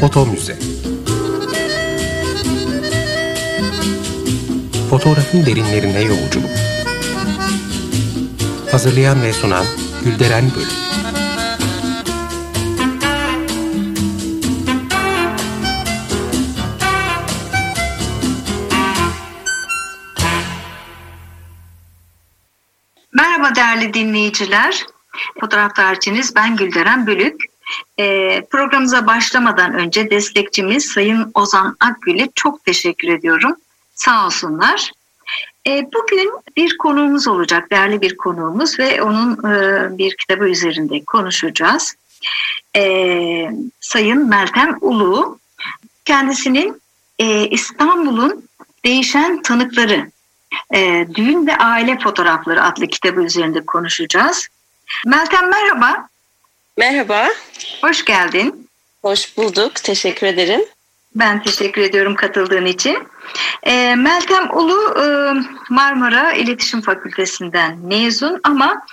Foto 0.00 0.26
Müze 0.26 0.58
Fotoğrafın 4.90 5.46
derinlerine 5.46 6.00
yolculuk 6.00 6.50
Hazırlayan 8.70 9.22
ve 9.22 9.32
sunan 9.32 9.64
Gülderen 10.04 10.44
Bölüm 10.56 10.68
Merhaba 23.12 23.54
değerli 23.54 23.94
dinleyiciler. 23.94 24.86
Fotoğraf 25.40 25.76
tarihçiniz 25.76 26.36
ben 26.36 26.56
Gülderen 26.56 27.06
Bölük. 27.06 27.47
E, 27.98 28.40
programımıza 28.50 29.06
başlamadan 29.06 29.74
önce 29.74 30.10
destekçimiz 30.10 30.86
Sayın 30.86 31.30
Ozan 31.34 31.76
Akgül'e 31.80 32.28
çok 32.34 32.64
teşekkür 32.64 33.08
ediyorum. 33.08 33.56
Sağ 33.94 34.26
olsunlar. 34.26 34.92
E, 35.66 35.86
bugün 35.94 36.32
bir 36.56 36.76
konuğumuz 36.78 37.28
olacak, 37.28 37.70
değerli 37.70 38.00
bir 38.00 38.16
konuğumuz 38.16 38.78
ve 38.78 39.02
onun 39.02 39.32
e, 39.32 39.98
bir 39.98 40.16
kitabı 40.16 40.48
üzerinde 40.48 41.04
konuşacağız. 41.04 41.94
E, 42.76 43.50
Sayın 43.80 44.28
Meltem 44.28 44.78
Ulu, 44.80 45.38
kendisinin 46.04 46.82
e, 47.18 47.48
İstanbul'un 47.48 48.48
değişen 48.84 49.42
tanıkları, 49.42 50.10
e, 50.74 51.06
düğün 51.14 51.46
ve 51.46 51.56
aile 51.56 51.98
fotoğrafları 51.98 52.64
adlı 52.64 52.86
kitabı 52.86 53.22
üzerinde 53.22 53.66
konuşacağız. 53.66 54.48
Meltem 55.06 55.50
merhaba. 55.50 56.08
Merhaba. 56.78 57.28
Hoş 57.80 58.04
geldin. 58.04 58.68
Hoş 59.02 59.36
bulduk. 59.36 59.74
Teşekkür 59.74 60.26
ederim. 60.26 60.60
Ben 61.14 61.42
teşekkür 61.42 61.82
ediyorum 61.82 62.14
katıldığın 62.14 62.66
için. 62.66 62.98
E, 63.62 63.94
Meltem 63.94 64.56
Ulu 64.56 64.94
e, 64.98 65.06
Marmara 65.70 66.32
İletişim 66.32 66.80
Fakültesinden 66.80 67.78
mezun 67.78 68.40
ama 68.42 68.86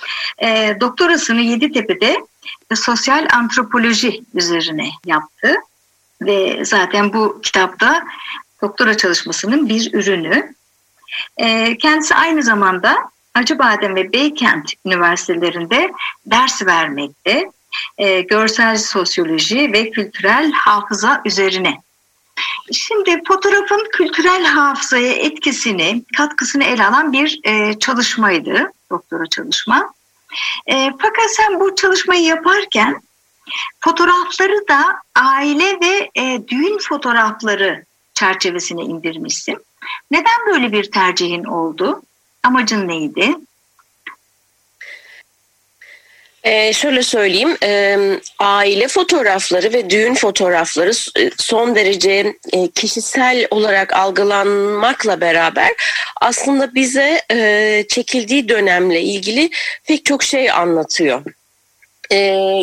e, 0.43 0.77
doktorasını 0.79 1.41
Yeditepe'de 1.41 2.17
e, 2.71 2.75
sosyal 2.75 3.27
antropoloji 3.33 4.21
üzerine 4.33 4.89
yaptı. 5.05 5.55
Ve 6.21 6.65
zaten 6.65 7.13
bu 7.13 7.41
kitapta 7.41 8.03
doktora 8.61 8.97
çalışmasının 8.97 9.69
bir 9.69 9.93
ürünü. 9.93 10.53
E, 11.37 11.77
kendisi 11.77 12.15
aynı 12.15 12.43
zamanda 12.43 12.95
Acıbadem 13.33 13.95
ve 13.95 14.13
Beykent 14.13 14.73
Üniversitelerinde 14.85 15.91
ders 16.25 16.65
vermekte. 16.65 17.51
E, 17.97 18.21
görsel 18.21 18.77
sosyoloji 18.77 19.73
ve 19.73 19.89
kültürel 19.91 20.51
hafıza 20.51 21.21
üzerine. 21.25 21.81
Şimdi 22.71 23.21
fotoğrafın 23.27 23.87
kültürel 23.91 24.45
hafızaya 24.45 25.13
etkisini, 25.13 26.03
katkısını 26.17 26.63
ele 26.63 26.85
alan 26.85 27.13
bir 27.13 27.39
e, 27.43 27.79
çalışmaydı, 27.79 28.71
doktora 28.91 29.27
çalışma. 29.27 29.93
E, 30.67 30.91
fakat 31.01 31.31
sen 31.31 31.59
bu 31.59 31.75
çalışmayı 31.75 32.23
yaparken 32.23 33.01
fotoğrafları 33.79 34.67
da 34.67 35.01
aile 35.15 35.79
ve 35.81 36.09
e, 36.15 36.47
düğün 36.47 36.77
fotoğrafları 36.77 37.85
çerçevesine 38.13 38.81
indirmişsin. 38.81 39.57
Neden 40.11 40.45
böyle 40.47 40.71
bir 40.71 40.91
tercihin 40.91 41.43
oldu? 41.43 42.01
Amacın 42.43 42.87
neydi? 42.87 43.35
Ee, 46.45 46.73
şöyle 46.73 47.03
söyleyeyim, 47.03 47.57
e, 47.63 47.97
aile 48.39 48.87
fotoğrafları 48.87 49.73
ve 49.73 49.89
düğün 49.89 50.13
fotoğrafları 50.13 50.91
e, 51.19 51.31
son 51.37 51.75
derece 51.75 52.33
e, 52.53 52.67
kişisel 52.67 53.47
olarak 53.51 53.93
algılanmakla 53.93 55.21
beraber 55.21 55.71
aslında 56.21 56.75
bize 56.75 57.21
e, 57.31 57.83
çekildiği 57.89 58.49
dönemle 58.49 59.01
ilgili 59.01 59.49
pek 59.87 60.05
çok 60.05 60.23
şey 60.23 60.51
anlatıyor. 60.51 61.23
Ee, 62.11 62.15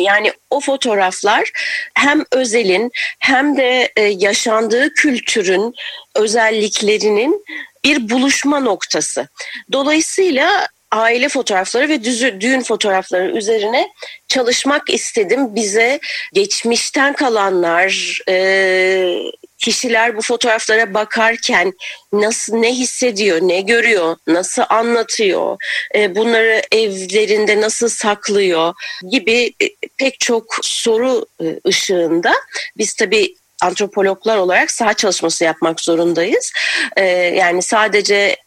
yani 0.05 0.33
o 0.49 0.59
fotoğraflar 0.59 1.51
hem 1.93 2.23
özelin 2.31 2.91
hem 3.19 3.57
de 3.57 3.91
e, 3.95 4.01
yaşandığı 4.01 4.93
kültürün 4.93 5.73
özelliklerinin 6.15 7.45
bir 7.85 8.09
buluşma 8.09 8.59
noktası. 8.59 9.27
Dolayısıyla 9.71 10.67
aile 10.93 11.29
fotoğrafları 11.29 11.89
ve 11.89 12.03
düzü, 12.03 12.41
düğün 12.41 12.61
fotoğrafları 12.61 13.37
üzerine 13.37 13.89
çalışmak 14.27 14.89
istedim. 14.89 15.55
Bize 15.55 15.99
geçmişten 16.33 17.13
kalanlar, 17.13 18.19
e, 18.29 19.15
kişiler 19.57 20.17
bu 20.17 20.21
fotoğraflara 20.21 20.93
bakarken 20.93 21.73
nasıl 22.13 22.55
ne 22.55 22.73
hissediyor, 22.73 23.39
ne 23.41 23.61
görüyor, 23.61 24.15
nasıl 24.27 24.63
anlatıyor, 24.69 25.57
e, 25.95 26.15
bunları 26.15 26.61
evlerinde 26.71 27.61
nasıl 27.61 27.89
saklıyor 27.89 28.73
gibi 29.11 29.53
e, 29.61 29.69
pek 29.97 30.19
çok 30.19 30.45
soru 30.61 31.25
e, 31.41 31.59
ışığında 31.67 32.33
biz 32.77 32.93
tabii 32.93 33.35
antropologlar 33.61 34.37
olarak 34.37 34.71
saha 34.71 34.93
çalışması 34.93 35.43
yapmak 35.43 35.81
zorundayız. 35.81 36.51
E, 36.97 37.05
yani 37.11 37.61
sadece 37.61 38.42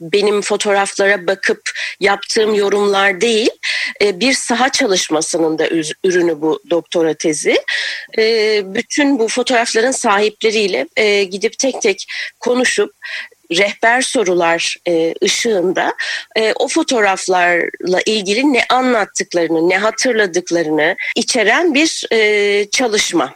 benim 0.00 0.40
fotoğraflara 0.40 1.26
bakıp 1.26 1.60
yaptığım 2.00 2.54
yorumlar 2.54 3.20
değil 3.20 3.50
e, 4.02 4.20
bir 4.20 4.32
saha 4.32 4.68
çalışmasının 4.68 5.58
da 5.58 5.68
ürünü 6.04 6.40
bu 6.40 6.60
doktora 6.70 7.14
tezi. 7.14 7.56
E, 8.18 8.62
bütün 8.64 9.18
bu 9.18 9.28
fotoğrafların 9.28 9.90
sahipleriyle 9.90 10.88
e, 10.96 11.24
gidip 11.24 11.58
tek 11.58 11.82
tek 11.82 12.06
konuşup 12.40 12.94
rehber 13.50 14.02
sorular 14.02 14.76
ışığında 15.24 15.94
o 16.56 16.68
fotoğraflarla 16.68 18.00
ilgili 18.06 18.52
ne 18.52 18.64
anlattıklarını, 18.70 19.68
ne 19.68 19.78
hatırladıklarını 19.78 20.96
içeren 21.16 21.74
bir 21.74 22.06
çalışma. 22.70 23.34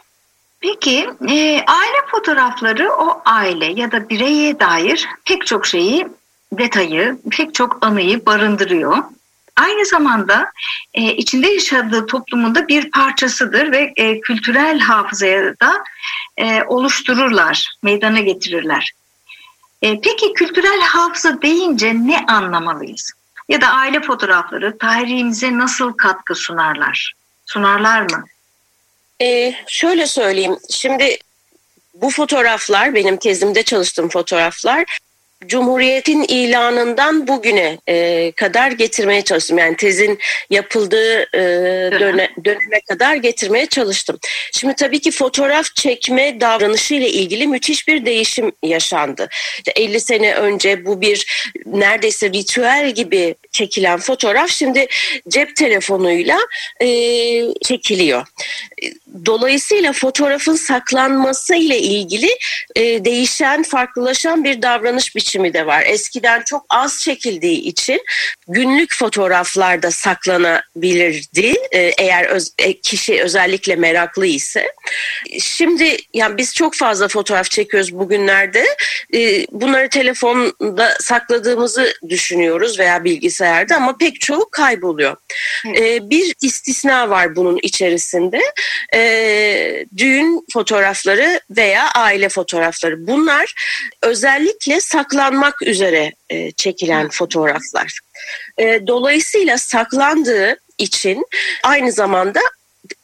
Peki 0.59 1.09
e, 1.29 1.63
aile 1.67 2.01
fotoğrafları 2.11 2.91
o 2.93 3.21
aile 3.25 3.81
ya 3.81 3.91
da 3.91 4.09
bireye 4.09 4.59
dair 4.59 5.07
pek 5.25 5.45
çok 5.45 5.65
şeyi 5.65 6.07
detayı, 6.53 7.17
pek 7.31 7.53
çok 7.53 7.85
anıyı 7.85 8.25
barındırıyor. 8.25 8.97
Aynı 9.55 9.85
zamanda 9.85 10.51
e, 10.93 11.01
içinde 11.01 11.47
yaşadığı 11.47 12.05
toplumunda 12.05 12.67
bir 12.67 12.91
parçasıdır 12.91 13.71
ve 13.71 13.93
e, 13.95 14.19
kültürel 14.19 14.79
hafızaya 14.79 15.59
da 15.59 15.83
e, 16.37 16.63
oluştururlar, 16.63 17.75
meydana 17.83 18.19
getirirler. 18.19 18.91
E, 19.81 20.01
peki 20.01 20.33
kültürel 20.33 20.81
hafıza 20.81 21.41
deyince 21.41 21.93
ne 21.93 22.25
anlamalıyız? 22.27 23.11
Ya 23.49 23.61
da 23.61 23.67
aile 23.67 24.01
fotoğrafları 24.01 24.77
tarihimize 24.77 25.57
nasıl 25.57 25.93
katkı 25.93 26.35
sunarlar? 26.35 27.13
Sunarlar 27.45 28.01
mı? 28.01 28.25
E, 29.21 29.55
şöyle 29.67 30.07
söyleyeyim, 30.07 30.57
şimdi 30.69 31.17
bu 31.93 32.09
fotoğraflar, 32.09 32.95
benim 32.95 33.17
tezimde 33.17 33.63
çalıştığım 33.63 34.09
fotoğraflar 34.09 34.99
Cumhuriyet'in 35.47 36.23
ilanından 36.23 37.27
bugüne 37.27 37.77
e, 37.87 38.31
kadar 38.31 38.71
getirmeye 38.71 39.21
çalıştım. 39.21 39.57
Yani 39.57 39.75
tezin 39.75 40.19
yapıldığı 40.49 41.21
e, 41.21 41.41
döne, 41.99 42.29
döneme 42.45 42.81
kadar 42.87 43.15
getirmeye 43.15 43.65
çalıştım. 43.65 44.19
Şimdi 44.53 44.75
tabii 44.75 44.99
ki 44.99 45.11
fotoğraf 45.11 45.75
çekme 45.75 46.41
davranışı 46.41 46.93
ile 46.93 47.09
ilgili 47.09 47.47
müthiş 47.47 47.87
bir 47.87 48.05
değişim 48.05 48.51
yaşandı. 48.63 49.27
İşte 49.57 49.71
50 49.75 49.99
sene 49.99 50.35
önce 50.35 50.85
bu 50.85 51.01
bir 51.01 51.25
neredeyse 51.65 52.29
ritüel 52.29 52.91
gibi 52.91 53.35
çekilen 53.51 53.99
fotoğraf 53.99 54.49
şimdi 54.49 54.87
cep 55.29 55.55
telefonuyla 55.55 56.39
e, 56.81 56.87
çekiliyor. 57.63 58.27
Dolayısıyla 59.25 59.93
fotoğrafın 59.93 60.55
saklanması 60.55 61.55
ile 61.55 61.79
ilgili 61.79 62.29
e, 62.75 63.05
değişen, 63.05 63.63
farklılaşan 63.63 64.43
bir 64.43 64.61
davranış 64.61 65.15
biçimi 65.15 65.53
de 65.53 65.65
var. 65.65 65.83
Eskiden 65.87 66.41
çok 66.41 66.65
az 66.69 67.01
çekildiği 67.01 67.61
için 67.61 68.01
günlük 68.47 68.95
fotoğraflarda 68.95 69.91
saklanabilirdi 69.91 71.55
e, 71.71 71.79
eğer 71.79 72.25
öz, 72.25 72.51
e, 72.57 72.73
kişi 72.73 73.21
özellikle 73.21 73.75
meraklı 73.75 74.25
ise. 74.25 74.71
Şimdi 75.39 75.97
yani 76.13 76.37
biz 76.37 76.53
çok 76.53 76.75
fazla 76.75 77.07
fotoğraf 77.07 77.51
çekiyoruz 77.51 77.93
bugünlerde. 77.93 78.65
E, 79.13 79.47
bunları 79.51 79.89
telefonda 79.89 80.97
sakladığımızı 80.99 81.93
düşünüyoruz 82.09 82.79
veya 82.79 83.03
bilgisayarda 83.03 83.75
ama 83.75 83.97
pek 83.97 84.21
çoğu 84.21 84.49
kayboluyor. 84.51 85.15
E, 85.77 86.09
bir 86.09 86.35
istisna 86.41 87.09
var 87.09 87.35
bunun 87.35 87.59
içerisinde. 87.63 88.41
E, 88.93 89.04
düğün 89.97 90.45
fotoğrafları 90.53 91.41
veya 91.49 91.89
aile 91.95 92.29
fotoğrafları. 92.29 93.07
Bunlar 93.07 93.53
özellikle 94.01 94.81
saklanmak 94.81 95.61
üzere 95.61 96.13
e, 96.29 96.51
çekilen 96.51 97.09
fotoğraflar. 97.09 97.99
E, 98.57 98.87
dolayısıyla 98.87 99.57
saklandığı 99.57 100.57
için 100.77 101.25
aynı 101.63 101.91
zamanda 101.91 102.39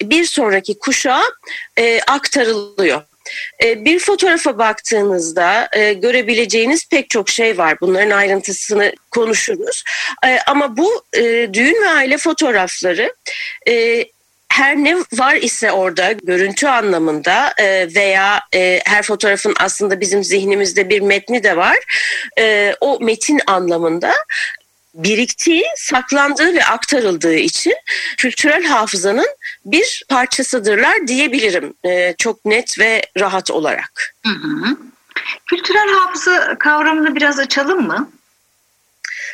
bir 0.01 0.25
sonraki 0.25 0.80
kuşağa 0.80 1.24
e, 1.77 2.01
aktarılıyor. 2.07 3.01
E, 3.63 3.86
bir 3.86 4.00
fotoğrafa 4.00 4.57
baktığınızda 4.57 5.69
e, 5.74 5.94
görebileceğiniz 5.94 6.89
pek 6.89 7.09
çok 7.09 7.30
şey 7.30 7.57
var. 7.57 7.77
Bunların 7.81 8.09
ayrıntısını 8.09 8.94
konuşuruz. 9.12 9.83
E, 10.25 10.39
ama 10.48 10.77
bu 10.77 11.03
düğün 11.53 11.83
ve 11.83 11.89
aile 11.89 12.18
fotoğrafları 12.18 13.13
her 14.51 14.75
ne 14.75 14.95
var 15.13 15.36
ise 15.36 15.71
orada 15.71 16.12
görüntü 16.12 16.68
anlamında 16.68 17.53
veya 17.95 18.42
her 18.86 19.03
fotoğrafın 19.03 19.53
aslında 19.59 20.00
bizim 20.00 20.24
zihnimizde 20.24 20.89
bir 20.89 21.01
metni 21.01 21.44
de 21.44 21.57
var. 21.57 21.77
o 22.81 23.00
metin 23.01 23.39
anlamında 23.48 24.13
biriktiği, 24.94 25.63
saklandığı 25.75 26.53
ve 26.53 26.65
aktarıldığı 26.65 27.36
için 27.36 27.74
kültürel 28.18 28.63
hafızanın 28.63 29.27
bir 29.65 30.03
parçasıdırlar 30.09 31.07
diyebilirim 31.07 31.74
e, 31.86 32.15
çok 32.18 32.45
net 32.45 32.80
ve 32.80 33.01
rahat 33.19 33.51
olarak. 33.51 34.15
Hı 34.24 34.30
hı. 34.30 34.77
Kültürel 35.45 35.94
hafıza 35.94 36.57
kavramını 36.59 37.15
biraz 37.15 37.39
açalım 37.39 37.88
mı? 37.88 38.12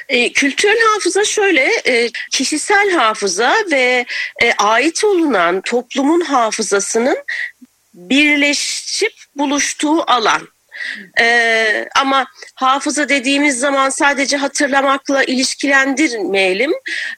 E, 0.10 0.34
kültürel 0.34 0.80
hafıza 0.94 1.26
şöyle, 1.26 1.82
e, 1.88 2.10
kişisel 2.32 2.92
hafıza 2.92 3.56
ve 3.72 4.06
e, 4.44 4.54
ait 4.54 5.04
olunan 5.04 5.62
toplumun 5.62 6.22
hafızasının 6.22 7.18
birleşip 7.94 9.14
buluştuğu 9.36 10.12
alan. 10.12 10.48
Ee, 11.20 11.86
ama 12.00 12.28
hafıza 12.56 13.10
dediğimiz 13.10 13.60
zaman 13.60 13.90
sadece 13.90 14.38
hatırlamakla 14.38 15.24
ilişkilendirmeyelim. 15.24 16.72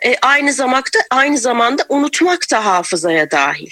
Ee, 0.05 0.15
aynı 0.21 0.53
zamanda 0.53 0.99
aynı 1.11 1.37
zamanda 1.37 1.85
unutmak 1.89 2.51
da 2.51 2.65
hafızaya 2.65 3.31
dahil. 3.31 3.71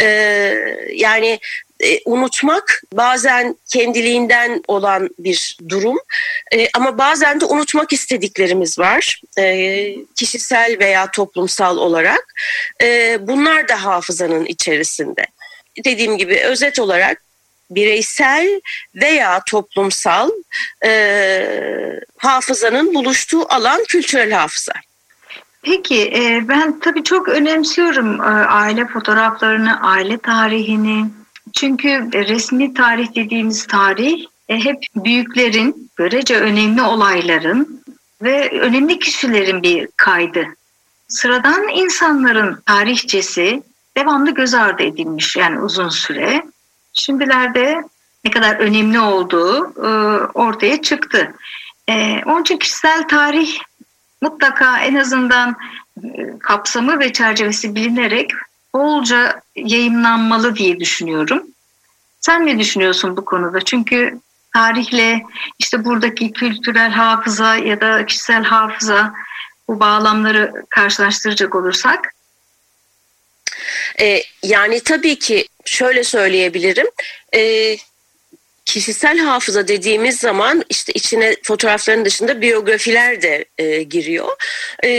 Ee, 0.00 0.54
yani 0.94 1.40
e, 1.80 2.00
unutmak 2.04 2.82
bazen 2.92 3.56
kendiliğinden 3.72 4.62
olan 4.68 5.10
bir 5.18 5.58
durum 5.68 5.98
e, 6.54 6.68
ama 6.74 6.98
bazen 6.98 7.40
de 7.40 7.44
unutmak 7.44 7.92
istediklerimiz 7.92 8.78
var 8.78 9.20
e, 9.38 9.94
kişisel 10.16 10.76
veya 10.80 11.10
toplumsal 11.10 11.76
olarak 11.76 12.34
e, 12.82 13.18
bunlar 13.20 13.68
da 13.68 13.84
hafızanın 13.84 14.44
içerisinde 14.44 15.26
dediğim 15.84 16.18
gibi 16.18 16.40
özet 16.40 16.78
olarak 16.78 17.22
bireysel 17.70 18.60
veya 18.94 19.42
toplumsal 19.46 20.30
e, 20.84 22.00
hafızanın 22.16 22.94
buluştuğu 22.94 23.52
alan 23.52 23.84
kültürel 23.88 24.32
hafıza. 24.32 24.72
Peki 25.62 26.12
e, 26.14 26.48
ben 26.48 26.80
tabii 26.80 27.04
çok 27.04 27.28
önemsiyorum 27.28 28.20
e, 28.20 28.24
aile 28.46 28.86
fotoğraflarını, 28.86 29.82
aile 29.82 30.18
tarihini. 30.18 31.19
Çünkü 31.52 31.88
resmi 32.12 32.74
tarih 32.74 33.14
dediğimiz 33.14 33.66
tarih 33.66 34.24
e, 34.48 34.64
hep 34.64 34.78
büyüklerin, 34.96 35.90
görece 35.96 36.36
önemli 36.40 36.82
olayların 36.82 37.82
ve 38.22 38.50
önemli 38.50 38.98
kişilerin 38.98 39.62
bir 39.62 39.88
kaydı. 39.96 40.46
Sıradan 41.08 41.68
insanların 41.68 42.62
tarihçesi 42.66 43.62
devamlı 43.96 44.30
göz 44.30 44.54
ardı 44.54 44.82
edilmiş 44.82 45.36
yani 45.36 45.60
uzun 45.60 45.88
süre. 45.88 46.42
Şimdilerde 46.92 47.82
ne 48.24 48.30
kadar 48.30 48.56
önemli 48.56 49.00
olduğu 49.00 49.64
e, 49.86 49.88
ortaya 50.34 50.82
çıktı. 50.82 51.34
E, 51.88 52.22
onun 52.26 52.42
için 52.42 52.58
kişisel 52.58 53.08
tarih 53.08 53.58
mutlaka 54.22 54.78
en 54.80 54.94
azından 54.94 55.56
kapsamı 56.40 56.98
ve 56.98 57.12
çerçevesi 57.12 57.74
bilinerek 57.74 58.30
bolca 58.74 59.42
yayınlanmalı 59.56 60.56
diye 60.56 60.80
düşünüyorum. 60.80 61.46
Sen 62.20 62.46
ne 62.46 62.58
düşünüyorsun 62.58 63.16
bu 63.16 63.24
konuda? 63.24 63.60
Çünkü 63.60 64.20
tarihle 64.52 65.22
işte 65.58 65.84
buradaki 65.84 66.32
kültürel 66.32 66.90
hafıza 66.90 67.56
ya 67.56 67.80
da 67.80 68.06
kişisel 68.06 68.44
hafıza 68.44 69.14
bu 69.68 69.80
bağlamları 69.80 70.64
karşılaştıracak 70.70 71.54
olursak 71.54 72.14
e, 74.00 74.22
yani 74.42 74.80
tabii 74.80 75.18
ki 75.18 75.48
şöyle 75.64 76.04
söyleyebilirim. 76.04 76.86
E, 77.34 77.76
kişisel 78.64 79.18
hafıza 79.18 79.68
dediğimiz 79.68 80.18
zaman 80.18 80.64
işte 80.68 80.92
içine 80.92 81.36
fotoğrafların 81.42 82.04
dışında 82.04 82.40
biyografiler 82.40 83.22
de 83.22 83.44
e, 83.58 83.82
giriyor. 83.82 84.28
E, 84.84 84.90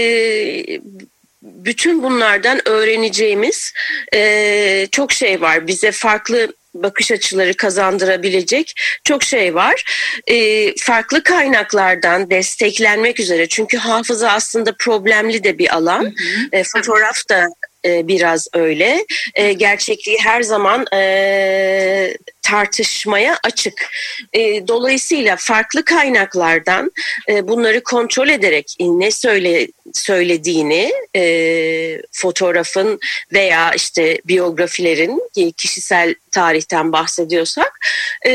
bütün 1.41 2.03
bunlardan 2.03 2.67
öğreneceğimiz 2.67 3.73
e, 4.13 4.87
çok 4.91 5.11
şey 5.11 5.41
var. 5.41 5.67
Bize 5.67 5.91
farklı 5.91 6.53
bakış 6.73 7.11
açıları 7.11 7.53
kazandırabilecek 7.53 8.73
çok 9.03 9.23
şey 9.23 9.55
var. 9.55 9.83
E, 10.27 10.75
farklı 10.75 11.23
kaynaklardan 11.23 12.29
desteklenmek 12.29 13.19
üzere 13.19 13.47
çünkü 13.47 13.77
hafıza 13.77 14.31
aslında 14.31 14.75
problemli 14.79 15.43
de 15.43 15.57
bir 15.57 15.75
alan. 15.75 16.03
Hı 16.03 16.07
hı. 16.07 16.47
E, 16.51 16.63
fotoğraf 16.63 17.29
da 17.29 17.47
e, 17.85 18.07
biraz 18.07 18.47
öyle. 18.53 19.05
E, 19.35 19.53
gerçekliği 19.53 20.17
her 20.19 20.41
zaman 20.41 20.85
e, 20.93 22.17
tartışmaya 22.41 23.39
açık. 23.43 23.89
E, 24.33 24.67
dolayısıyla 24.67 25.35
farklı 25.39 25.85
kaynaklardan 25.85 26.91
e, 27.29 27.47
bunları 27.47 27.83
kontrol 27.83 28.29
ederek 28.29 28.75
ne 28.79 29.11
söyle 29.11 29.67
söylediğini 29.93 30.93
e, 31.15 32.01
fotoğrafın 32.11 32.99
veya 33.33 33.73
işte 33.73 34.21
biyografilerin 34.25 35.21
kişisel 35.57 36.15
tarihten 36.31 36.91
bahsediyorsak 36.91 37.79
e, 38.27 38.31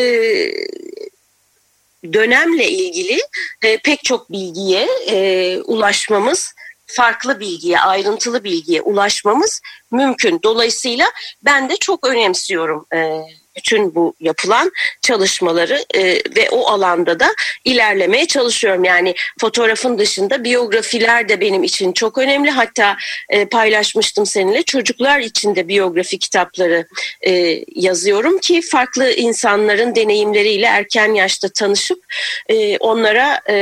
dönemle 2.12 2.68
ilgili 2.68 3.20
e, 3.62 3.76
pek 3.76 4.04
çok 4.04 4.32
bilgiye 4.32 4.88
e, 5.08 5.58
ulaşmamız 5.60 6.54
farklı 6.86 7.40
bilgiye, 7.40 7.80
ayrıntılı 7.80 8.44
bilgiye 8.44 8.82
ulaşmamız 8.82 9.60
mümkün. 9.90 10.40
Dolayısıyla 10.42 11.06
ben 11.44 11.68
de 11.68 11.76
çok 11.76 12.06
önemsiyorum 12.06 12.86
e, 12.94 13.20
bütün 13.56 13.94
bu 13.94 14.14
yapılan 14.20 14.72
çalışmaları 15.02 15.84
e, 15.94 16.02
ve 16.36 16.50
o 16.50 16.66
alanda 16.66 17.20
da 17.20 17.34
ilerlemeye 17.64 18.26
çalışıyorum. 18.26 18.84
Yani 18.84 19.14
fotoğrafın 19.40 19.98
dışında 19.98 20.44
biyografiler 20.44 21.28
de 21.28 21.40
benim 21.40 21.62
için 21.62 21.92
çok 21.92 22.18
önemli. 22.18 22.50
Hatta 22.50 22.96
e, 23.28 23.44
paylaşmıştım 23.44 24.26
seninle 24.26 24.62
çocuklar 24.62 25.20
için 25.20 25.56
de 25.56 25.68
biyografi 25.68 26.18
kitapları 26.18 26.86
e, 27.26 27.64
yazıyorum 27.74 28.38
ki 28.38 28.62
farklı 28.62 29.12
insanların 29.12 29.94
deneyimleriyle 29.94 30.66
erken 30.66 31.14
yaşta 31.14 31.48
tanışıp 31.48 32.04
e, 32.48 32.78
onlara 32.78 33.40
e, 33.48 33.56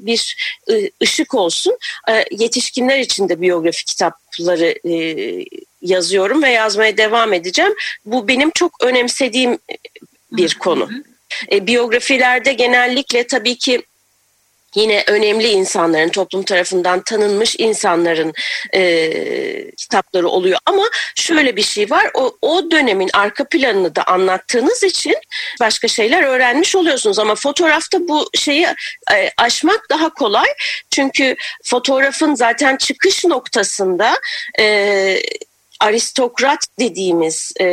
bir 0.00 0.36
e, 0.70 0.90
ışık 1.02 1.34
olsun. 1.34 1.78
E, 2.10 2.24
yetişkinler 2.30 2.98
için 2.98 3.28
de 3.28 3.40
biyografi 3.40 3.84
kitapları 3.84 4.74
e, 4.88 4.94
yazıyorum 5.86 6.42
ve 6.42 6.50
yazmaya 6.50 6.96
devam 6.96 7.32
edeceğim. 7.32 7.74
Bu 8.04 8.28
benim 8.28 8.50
çok 8.54 8.84
önemsediğim 8.84 9.58
bir 10.32 10.54
konu. 10.54 10.90
E, 11.52 11.66
biyografilerde 11.66 12.52
genellikle 12.52 13.26
tabii 13.26 13.58
ki 13.58 13.82
yine 14.76 15.04
önemli 15.06 15.48
insanların 15.48 16.08
toplum 16.08 16.42
tarafından 16.42 17.02
tanınmış 17.02 17.56
insanların 17.58 18.32
e, 18.74 19.70
kitapları 19.70 20.28
oluyor 20.28 20.58
ama 20.66 20.82
şöyle 21.14 21.56
bir 21.56 21.62
şey 21.62 21.90
var 21.90 22.10
o, 22.14 22.36
o 22.42 22.70
dönemin 22.70 23.10
arka 23.12 23.44
planını 23.48 23.96
da 23.96 24.04
anlattığınız 24.04 24.82
için 24.82 25.14
başka 25.60 25.88
şeyler 25.88 26.22
öğrenmiş 26.22 26.76
oluyorsunuz 26.76 27.18
ama 27.18 27.34
fotoğrafta 27.34 28.08
bu 28.08 28.30
şeyi 28.34 28.66
e, 29.14 29.30
aşmak 29.36 29.90
daha 29.90 30.14
kolay 30.14 30.48
çünkü 30.90 31.36
fotoğrafın 31.64 32.34
zaten 32.34 32.76
çıkış 32.76 33.24
noktasında 33.24 34.14
e, 34.60 35.22
aristokrat 35.80 36.58
dediğimiz 36.78 37.52
e, 37.60 37.66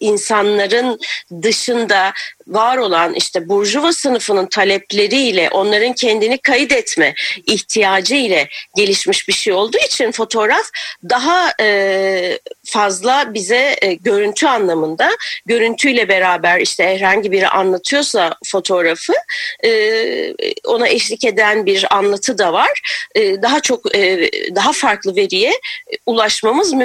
insanların 0.00 1.00
dışında 1.42 2.12
var 2.46 2.76
olan 2.76 3.14
işte 3.14 3.48
burjuva 3.48 3.92
sınıfının 3.92 4.46
talepleriyle 4.46 5.48
onların 5.50 5.92
kendini 5.92 6.38
kayıt 6.38 6.72
etme 6.72 7.14
ihtiyacı 7.46 8.14
ile 8.14 8.48
gelişmiş 8.76 9.28
bir 9.28 9.32
şey 9.32 9.52
olduğu 9.52 9.78
için 9.78 10.12
fotoğraf 10.12 10.70
daha 11.10 11.52
e, 11.60 12.38
fazla 12.64 13.34
bize 13.34 13.76
e, 13.82 13.94
görüntü 13.94 14.46
anlamında 14.46 15.10
görüntüyle 15.46 16.08
beraber 16.08 16.60
işte 16.60 16.84
herhangi 16.84 17.32
biri 17.32 17.48
anlatıyorsa 17.48 18.34
fotoğrafı 18.44 19.12
e, 19.64 19.70
ona 20.64 20.88
eşlik 20.88 21.24
eden 21.24 21.66
bir 21.66 21.96
anlatı 21.96 22.38
da 22.38 22.52
var. 22.52 22.80
E, 23.14 23.42
daha 23.42 23.60
çok 23.60 23.96
e, 23.96 24.30
daha 24.54 24.72
farklı 24.72 25.16
veriye 25.16 25.52
ulaşmamız 26.06 26.72
mümkün. 26.72 26.81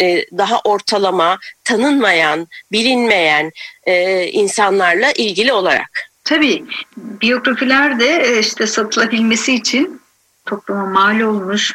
E, 0.00 0.24
daha 0.38 0.60
ortalama, 0.60 1.38
tanınmayan, 1.64 2.46
bilinmeyen 2.72 3.52
e, 3.84 4.24
insanlarla 4.26 5.12
ilgili 5.12 5.52
olarak. 5.52 6.10
Tabii 6.24 6.64
biyografiler 6.96 8.00
de 8.00 8.06
e, 8.06 8.38
işte 8.38 8.66
satılabilmesi 8.66 9.54
için 9.54 10.00
topluma 10.46 10.86
mal 10.86 11.20
olmuş 11.20 11.74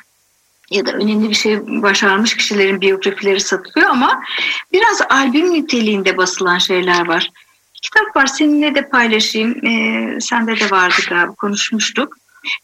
ya 0.69 0.85
da 0.85 0.91
önemli 0.91 1.29
bir 1.29 1.35
şey 1.35 1.59
başarmış 1.81 2.37
kişilerin 2.37 2.81
biyografileri 2.81 3.39
satılıyor 3.39 3.89
ama 3.89 4.23
biraz 4.71 5.01
albüm 5.09 5.53
niteliğinde 5.53 6.17
basılan 6.17 6.57
şeyler 6.57 7.07
var. 7.07 7.29
Kitap 7.81 8.15
var 8.15 8.25
seninle 8.25 8.75
de 8.75 8.89
paylaşayım. 8.89 9.65
Ee, 9.65 10.21
sende 10.21 10.59
de 10.59 10.71
vardı 10.71 10.95
galiba 11.09 11.33
konuşmuştuk. 11.33 12.17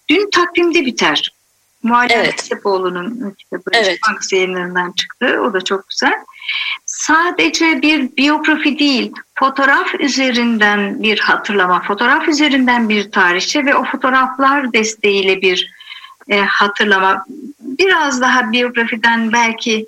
Dün 0.10 0.30
takvimde 0.30 0.86
biter. 0.86 1.32
Muhalif 1.83 2.12
evet. 2.15 2.41
Sepoğlu'nun 2.41 3.31
kitabı 3.31 3.69
evet. 3.74 4.00
Bankası 4.07 4.36
yayınlarından 4.36 4.91
çıktı. 4.91 5.41
O 5.41 5.53
da 5.53 5.62
çok 5.62 5.89
güzel. 5.89 6.13
Sadece 6.86 7.81
bir 7.81 8.17
biyografi 8.17 8.79
değil, 8.79 9.12
fotoğraf 9.36 9.95
üzerinden 10.00 11.03
bir 11.03 11.19
hatırlama, 11.19 11.81
fotoğraf 11.81 12.27
üzerinden 12.27 12.89
bir 12.89 13.12
tarihçe 13.12 13.65
ve 13.65 13.75
o 13.75 13.83
fotoğraflar 13.83 14.74
desteğiyle 14.74 15.41
bir 15.41 15.74
e, 16.29 16.39
hatırlama. 16.39 17.25
Biraz 17.59 18.21
daha 18.21 18.51
biyografiden 18.51 19.33
belki 19.33 19.88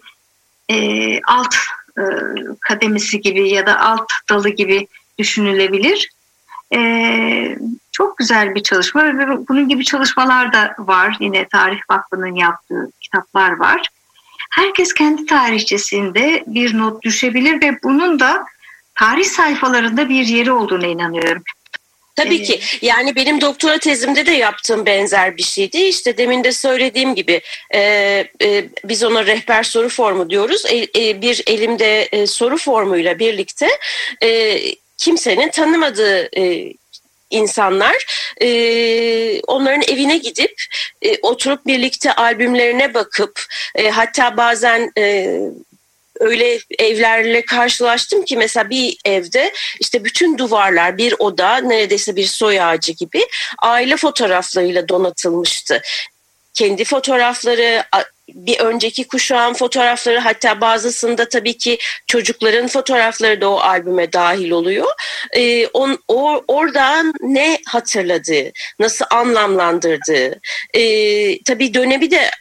e, 0.70 0.76
alt 1.22 1.56
e, 1.98 2.04
kademesi 2.60 3.22
gibi 3.22 3.50
ya 3.50 3.66
da 3.66 3.80
alt 3.80 4.12
dalı 4.30 4.50
gibi 4.50 4.88
düşünülebilir. 5.18 6.10
E, 6.74 7.58
çok 7.92 8.18
güzel 8.18 8.56
bir 8.56 8.64
çalışma 8.64 9.04
ve 9.04 9.48
bunun 9.50 9.70
gibi 9.70 9.84
çalışmalar 9.84 10.54
da 10.54 10.76
var. 10.80 11.18
Yine 11.20 11.48
Tarih 11.48 11.80
Vakfı'nın 11.92 12.36
yaptığı 12.36 12.92
kitaplar 13.02 13.60
var. 13.60 13.88
Herkes 14.52 14.94
kendi 14.94 15.26
tarihçesinde 15.26 16.44
bir 16.48 16.78
not 16.78 17.04
düşebilir 17.04 17.62
ve 17.62 17.80
bunun 17.84 18.20
da 18.20 18.46
tarih 18.96 19.26
sayfalarında 19.26 20.10
bir 20.10 20.26
yeri 20.26 20.52
olduğuna 20.52 20.88
inanıyorum. 20.88 21.44
Tabii 22.16 22.44
ki 22.44 22.60
yani 22.82 23.16
benim 23.16 23.42
doktora 23.42 23.78
tezimde 23.78 24.26
de 24.26 24.32
yaptığım 24.32 24.86
benzer 24.86 25.38
bir 25.38 25.44
şeydi. 25.44 25.78
İşte 25.78 26.18
demin 26.18 26.44
de 26.44 26.52
söylediğim 26.52 27.16
gibi 27.16 27.42
e, 27.74 27.80
e, 28.42 28.66
biz 28.84 29.04
ona 29.04 29.26
rehber 29.26 29.64
soru 29.64 29.90
formu 29.90 30.30
diyoruz. 30.30 30.66
E, 30.66 30.78
e, 30.78 31.22
bir 31.22 31.44
elimde 31.48 32.02
e, 32.02 32.28
soru 32.28 32.58
formuyla 32.58 33.20
birlikte 33.20 33.68
e, 34.24 34.60
kimsenin 35.02 35.50
tanımadığı 35.50 36.30
e, 36.38 36.74
insanlar 37.30 37.96
e, 38.42 38.48
onların 39.42 39.82
evine 39.82 40.18
gidip 40.18 40.64
e, 41.02 41.18
oturup 41.22 41.66
birlikte 41.66 42.14
albümlerine 42.14 42.94
bakıp 42.94 43.46
e, 43.76 43.90
hatta 43.90 44.38
bazen 44.38 44.92
e, 44.98 45.38
öyle 46.20 46.60
evlerle 46.80 47.46
karşılaştım 47.46 48.26
ki 48.26 48.38
mesela 48.38 48.70
bir 48.70 48.98
evde 49.06 49.54
işte 49.80 50.04
bütün 50.04 50.38
duvarlar 50.38 50.98
bir 50.98 51.16
oda 51.20 51.58
neredeyse 51.58 52.16
bir 52.16 52.26
soy 52.26 52.62
ağacı 52.62 52.92
gibi 52.92 53.28
aile 53.62 53.98
fotoğraflarıyla 53.98 54.90
donatılmıştı. 54.90 55.82
Kendi 56.54 56.84
fotoğrafları, 56.84 57.84
bir 58.36 58.60
önceki 58.60 59.08
kuşağın 59.08 59.54
fotoğrafları 59.54 60.20
hatta 60.20 60.62
bazısında 60.62 61.30
tabii 61.30 61.58
ki 61.58 61.78
çocukların 62.08 62.68
fotoğrafları 62.68 63.42
da 63.42 63.50
o 63.50 63.58
albüme 63.60 64.14
dahil 64.14 64.52
oluyor. 64.52 64.88
Ee, 65.36 65.68
on, 65.68 66.00
o, 66.08 66.44
oradan 66.48 67.14
ne 67.22 67.58
hatırladığı, 67.68 68.52
nasıl 68.80 69.06
anlamlandırdığı, 69.12 70.40
e, 70.74 71.44
tabii 71.44 71.74
dönemi 71.74 72.12
de 72.12 72.32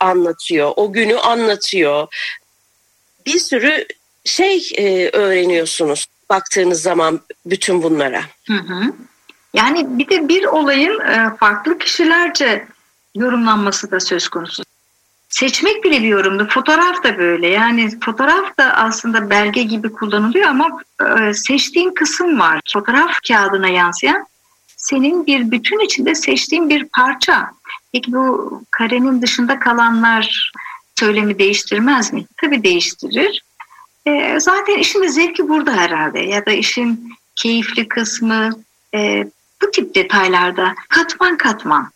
anlatıyor, 0.00 0.72
o 0.76 0.92
günü 0.92 1.18
anlatıyor. 1.18 2.08
Bir 3.26 3.38
sürü 3.38 3.86
şey 4.24 4.68
e, 4.76 5.10
öğreniyorsunuz 5.12 6.06
baktığınız 6.30 6.82
zaman 6.82 7.20
bütün 7.46 7.82
bunlara. 7.82 8.22
Hı 8.46 8.54
hı. 8.54 8.92
Yani 9.54 9.98
bir 9.98 10.08
de 10.08 10.28
bir 10.28 10.44
olayın 10.44 11.00
e, 11.00 11.36
farklı 11.40 11.78
kişilerce 11.78 12.66
yorumlanması 13.14 13.90
da 13.90 14.00
söz 14.00 14.28
konusu 14.28 14.64
seçmek 15.34 15.84
bile 15.84 16.02
bir 16.02 16.08
yorumdu. 16.08 16.48
Fotoğraf 16.50 17.04
da 17.04 17.18
böyle. 17.18 17.48
Yani 17.48 18.00
fotoğraf 18.00 18.58
da 18.58 18.74
aslında 18.74 19.30
belge 19.30 19.62
gibi 19.62 19.92
kullanılıyor 19.92 20.48
ama 20.48 20.80
e, 21.00 21.34
seçtiğin 21.34 21.94
kısım 21.94 22.40
var. 22.40 22.60
Fotoğraf 22.72 23.20
kağıdına 23.28 23.68
yansıyan 23.68 24.26
senin 24.76 25.26
bir 25.26 25.50
bütün 25.50 25.78
içinde 25.78 26.14
seçtiğin 26.14 26.70
bir 26.70 26.84
parça. 26.84 27.50
Peki 27.92 28.12
bu 28.12 28.62
karenin 28.70 29.22
dışında 29.22 29.58
kalanlar 29.58 30.52
söylemi 30.98 31.38
değiştirmez 31.38 32.12
mi? 32.12 32.24
Tabii 32.40 32.62
değiştirir. 32.62 33.42
E, 34.06 34.40
zaten 34.40 34.78
işin 34.78 35.02
de 35.02 35.08
zevki 35.08 35.48
burada 35.48 35.72
herhalde 35.72 36.20
ya 36.20 36.46
da 36.46 36.50
işin 36.50 37.12
keyifli 37.36 37.88
kısmı 37.88 38.50
e, 38.94 39.24
bu 39.62 39.70
tip 39.70 39.94
detaylarda 39.94 40.74
katman 40.88 41.36
katman. 41.36 41.90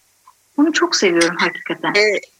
Bunu 0.57 0.73
çok 0.73 0.97
seviyorum 0.97 1.37
hakikaten. 1.37 1.93
Evet. 1.95 2.38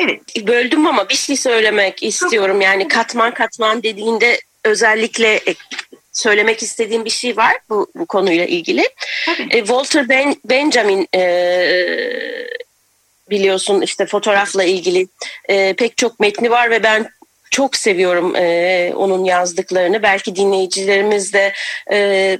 Evet. 0.00 0.46
Böldüm 0.46 0.86
ama 0.86 1.08
bir 1.08 1.14
şey 1.14 1.36
söylemek 1.36 2.02
istiyorum. 2.02 2.60
Yani 2.60 2.88
katman 2.88 3.34
katman 3.34 3.82
dediğinde 3.82 4.40
özellikle 4.64 5.34
e, 5.34 5.54
söylemek 6.12 6.62
istediğim 6.62 7.04
bir 7.04 7.10
şey 7.10 7.36
var 7.36 7.54
bu, 7.70 7.86
bu 7.94 8.06
konuyla 8.06 8.44
ilgili. 8.44 8.88
E, 9.50 9.58
Walter 9.58 10.08
ben, 10.08 10.36
Benjamin 10.44 11.08
e, 11.14 11.22
biliyorsun 13.30 13.80
işte 13.80 14.06
fotoğrafla 14.06 14.64
ilgili 14.64 15.08
e, 15.48 15.72
pek 15.72 15.96
çok 15.96 16.20
metni 16.20 16.50
var 16.50 16.70
ve 16.70 16.82
ben 16.82 17.10
çok 17.50 17.76
seviyorum 17.76 18.36
e, 18.36 18.92
onun 18.96 19.24
yazdıklarını. 19.24 20.02
Belki 20.02 20.36
dinleyicilerimiz 20.36 21.32
de 21.32 21.52
e, 21.92 22.38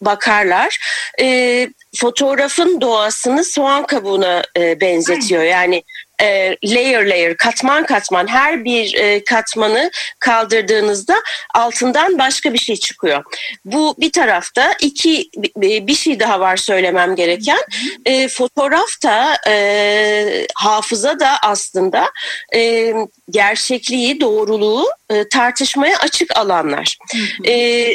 bakarlar. 0.00 0.78
E, 1.20 1.68
fotoğrafın 1.96 2.80
doğasını 2.80 3.44
soğan 3.44 3.86
kabuğuna 3.86 4.42
e, 4.56 4.80
benzetiyor. 4.80 5.42
Yani 5.42 5.82
e, 6.20 6.56
layer 6.64 7.06
layer 7.06 7.36
katman 7.36 7.86
katman 7.86 8.26
her 8.26 8.64
bir 8.64 8.94
e, 8.94 9.24
katmanı 9.24 9.90
kaldırdığınızda 10.18 11.14
altından 11.54 12.18
başka 12.18 12.54
bir 12.54 12.58
şey 12.58 12.76
çıkıyor. 12.76 13.24
Bu 13.64 13.94
bir 13.98 14.12
tarafta 14.12 14.72
iki 14.80 15.30
bir 15.56 15.94
şey 15.94 16.20
daha 16.20 16.40
var 16.40 16.56
söylemem 16.56 17.16
gereken 17.16 17.60
e, 18.06 18.28
fotoğraf 18.28 19.02
da 19.02 19.36
e, 19.48 20.46
hafıza 20.54 21.20
da 21.20 21.30
aslında 21.42 22.10
e, 22.54 22.94
gerçekliği 23.30 24.20
doğruluğu 24.20 24.86
e, 25.10 25.28
tartışmaya 25.28 25.98
açık 25.98 26.36
alanlar. 26.36 26.98
E, 27.46 27.86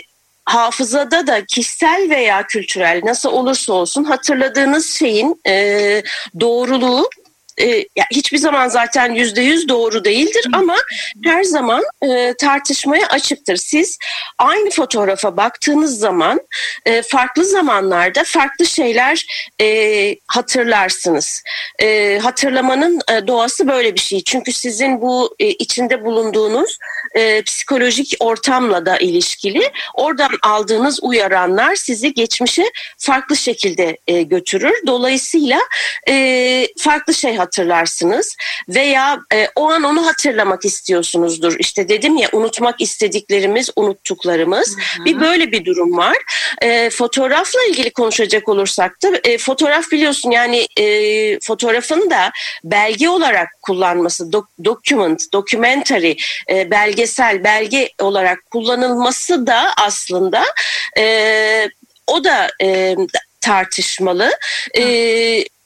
hafızada 0.46 1.28
da 1.28 1.46
kişisel 1.46 2.08
veya 2.10 2.48
kültürel 2.48 3.02
nasıl 3.04 3.32
olursa 3.32 3.74
olsun 3.74 4.04
hatırladığınız 4.04 4.90
şeyin 4.90 5.42
e, 5.48 6.04
doğruluğu 6.40 7.10
e, 7.62 7.66
ya 7.68 8.06
hiçbir 8.12 8.38
zaman 8.38 8.68
zaten 8.68 9.14
yüzde 9.14 9.42
yüz 9.42 9.70
doğru 9.70 10.06
değildir 10.06 10.46
ama 10.54 10.76
her 11.24 11.44
zaman 11.44 11.84
e, 12.02 12.34
tartışmaya 12.34 13.08
açıktır. 13.08 13.56
Siz 13.56 13.98
aynı 14.38 14.70
fotoğrafa 14.70 15.38
baktığınız 15.38 16.00
zaman 16.00 16.42
e, 16.86 17.02
farklı 17.02 17.46
zamanlarda 17.46 18.24
farklı 18.26 18.66
şeyler 18.66 19.26
e, 19.62 20.16
hatırlarsınız. 20.28 21.44
E, 21.82 22.20
hatırlamanın 22.24 23.02
e, 23.12 23.28
doğası 23.28 23.68
böyle 23.68 23.96
bir 23.96 24.00
şey. 24.00 24.24
Çünkü 24.24 24.54
sizin 24.54 25.02
bu 25.02 25.36
e, 25.40 25.48
içinde 25.48 26.06
bulunduğunuz 26.06 26.78
e, 27.16 27.42
psikolojik 27.42 28.16
ortamla 28.20 28.86
da 28.86 28.98
ilişkili. 28.98 29.72
Oradan 29.94 30.32
aldığınız 30.44 31.00
uyaranlar 31.02 31.76
sizi 31.76 32.14
geçmişe 32.14 32.64
farklı 32.98 33.36
şekilde 33.36 33.98
e, 34.08 34.22
götürür. 34.22 34.74
Dolayısıyla 34.88 35.60
e, 36.10 36.68
farklı 36.78 37.14
şey 37.14 37.36
hatırlarsınız 37.36 37.45
veya 38.70 39.20
e, 39.34 39.48
o 39.56 39.70
an 39.70 39.84
onu 39.84 40.06
hatırlamak 40.06 40.66
istiyorsunuzdur. 40.66 41.56
İşte 41.60 41.90
dedim 41.90 42.18
ya 42.18 42.30
unutmak 42.34 42.82
istediklerimiz, 42.82 43.70
unuttuklarımız. 43.76 44.78
Hı 44.78 45.02
hı. 45.02 45.06
Bir 45.06 45.20
böyle 45.20 45.52
bir 45.52 45.66
durum 45.66 45.98
var. 45.98 46.18
E, 46.62 46.90
fotoğrafla 46.90 47.60
ilgili 47.70 47.92
konuşacak 47.92 48.50
olursak 48.50 49.04
da 49.04 49.08
e, 49.24 49.38
fotoğraf 49.38 49.92
biliyorsun 49.92 50.32
yani 50.32 50.68
e, 50.78 51.40
fotoğrafın 51.40 52.10
da 52.10 52.32
belge 52.64 53.10
olarak 53.10 53.50
kullanması, 53.62 54.32
do, 54.32 54.46
document, 54.66 55.34
documentary, 55.34 56.16
e, 56.50 56.72
belgesel, 56.72 57.44
belge 57.44 57.90
olarak 58.02 58.52
kullanılması 58.52 59.48
da 59.48 59.74
aslında 59.78 60.44
e, 60.98 61.70
o 62.08 62.24
da 62.24 62.48
e, 62.64 62.96
tartışmalı. 63.42 64.32
E, 64.78 64.84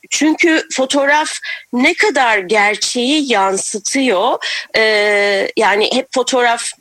çünkü 0.10 0.68
fotoğraf 0.74 1.32
ne 1.74 1.94
kadar 1.94 2.38
gerçeği 2.38 3.32
yansıtıyor. 3.32 4.38
Ee, 4.76 5.52
yani 5.58 5.90
hep 5.94 6.08
fotoğraf 6.14 6.72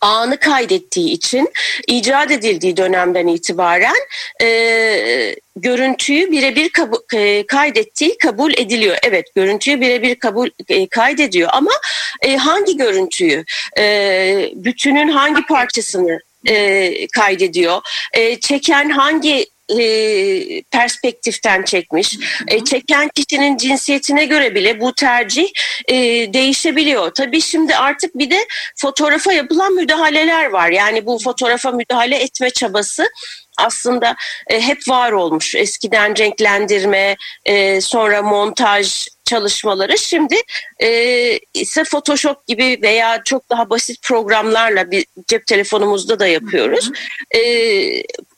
anı 0.00 0.36
kaydettiği 0.36 1.10
için 1.10 1.52
icat 1.86 2.30
edildiği 2.30 2.76
dönemden 2.76 3.26
itibaren 3.26 3.96
e, 4.42 5.36
görüntüyü 5.56 6.30
birebir 6.30 6.70
e, 7.14 7.46
kaydettiği 7.46 8.18
kabul 8.18 8.52
ediliyor. 8.52 8.96
Evet 9.02 9.34
görüntüyü 9.34 9.80
birebir 9.80 10.14
kabul 10.14 10.48
e, 10.68 10.86
kaydediyor 10.86 11.50
ama 11.52 11.70
e, 12.22 12.36
hangi 12.36 12.76
görüntüyü, 12.76 13.44
e, 13.78 14.50
bütünün 14.54 15.08
hangi 15.08 15.46
parçasını 15.46 16.20
e, 16.48 17.06
kaydediyor. 17.06 17.80
E, 18.12 18.40
çeken 18.40 18.90
hangi 18.90 19.46
e, 19.68 20.62
perspektiften 20.62 21.62
çekmiş. 21.62 22.18
E, 22.48 22.64
çeken 22.64 23.08
kişinin 23.14 23.56
cinsiyetine 23.56 24.24
göre 24.24 24.54
bile 24.54 24.80
bu 24.80 24.94
tercih 24.94 25.48
e, 25.88 25.94
değişebiliyor. 26.32 27.10
Tabii 27.10 27.40
şimdi 27.40 27.76
artık 27.76 28.18
bir 28.18 28.30
de 28.30 28.46
fotoğrafa 28.76 29.32
yapılan 29.32 29.72
müdahaleler 29.72 30.46
var. 30.46 30.70
Yani 30.70 31.06
bu 31.06 31.18
fotoğrafa 31.18 31.70
müdahale 31.70 32.16
etme 32.16 32.50
çabası 32.50 33.06
aslında 33.58 34.16
e, 34.46 34.60
hep 34.60 34.78
var 34.88 35.12
olmuş. 35.12 35.54
Eskiden 35.54 36.18
renklendirme, 36.18 37.16
e, 37.44 37.80
sonra 37.80 38.22
montaj 38.22 39.06
çalışmaları 39.24 39.98
şimdi 39.98 40.36
e, 40.82 41.38
ise 41.54 41.84
Photoshop 41.84 42.46
gibi 42.46 42.78
veya 42.82 43.22
çok 43.24 43.50
daha 43.50 43.70
basit 43.70 44.02
programlarla 44.02 44.90
bir 44.90 45.06
cep 45.28 45.46
telefonumuzda 45.46 46.18
da 46.18 46.26
yapıyoruz. 46.26 46.90
E, 47.34 47.40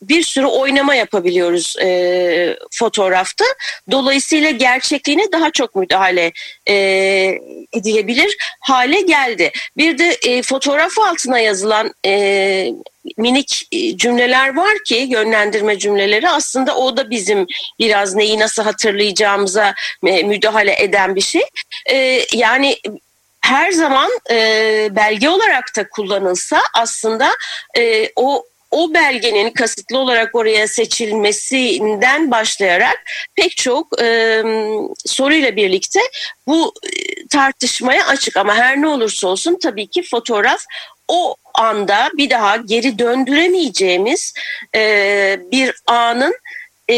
bir 0.02 0.22
sürü 0.22 0.46
oynama 0.46 0.94
yapabiliyoruz 0.94 1.76
e, 1.82 2.58
fotoğrafta. 2.72 3.44
Dolayısıyla 3.90 4.50
gerçekliğine 4.50 5.32
daha 5.32 5.50
çok 5.50 5.74
müdahale 5.74 6.32
e, 6.68 6.74
edilebilir 7.72 8.36
hale 8.60 9.00
geldi. 9.00 9.50
Bir 9.76 9.98
de 9.98 10.18
e, 10.26 10.42
fotoğraf 10.42 10.98
altına 10.98 11.38
yazılan 11.38 11.94
e, 12.06 12.72
minik 13.16 13.68
e, 13.72 13.96
cümleler 13.96 14.56
var 14.56 14.74
ki 14.86 15.06
yönlendirme 15.08 15.78
cümleleri 15.78 16.28
aslında 16.28 16.76
o 16.76 16.96
da 16.96 17.10
bizim 17.10 17.46
biraz 17.78 18.14
neyi 18.14 18.38
nasıl 18.38 18.62
hatırlayacağımıza 18.62 19.74
e, 20.06 20.22
müdahale 20.22 20.82
eden 20.82 21.16
bir 21.16 21.20
şey. 21.20 21.42
E, 21.90 22.26
yani 22.32 22.76
her 23.40 23.72
zaman 23.72 24.10
belge 24.90 25.28
olarak 25.28 25.76
da 25.76 25.88
kullanılsa 25.88 26.62
aslında 26.74 27.30
o 28.16 28.44
o 28.70 28.94
belgenin 28.94 29.50
kasıtlı 29.50 29.98
olarak 29.98 30.34
oraya 30.34 30.68
seçilmesinden 30.68 32.30
başlayarak 32.30 33.04
pek 33.34 33.56
çok 33.56 34.02
e, 34.02 34.42
soruyla 35.06 35.56
birlikte 35.56 36.00
bu 36.46 36.74
tartışmaya 37.30 38.06
açık 38.06 38.36
ama 38.36 38.54
her 38.54 38.80
ne 38.80 38.88
olursa 38.88 39.28
olsun 39.28 39.58
tabii 39.62 39.86
ki 39.86 40.02
fotoğraf 40.02 40.60
o 41.08 41.36
anda 41.54 42.10
bir 42.16 42.30
daha 42.30 42.56
geri 42.56 42.98
döndüremeyeceğimiz 42.98 44.34
e, 44.74 45.40
bir 45.52 45.74
anın 45.86 46.34
e, 46.90 46.96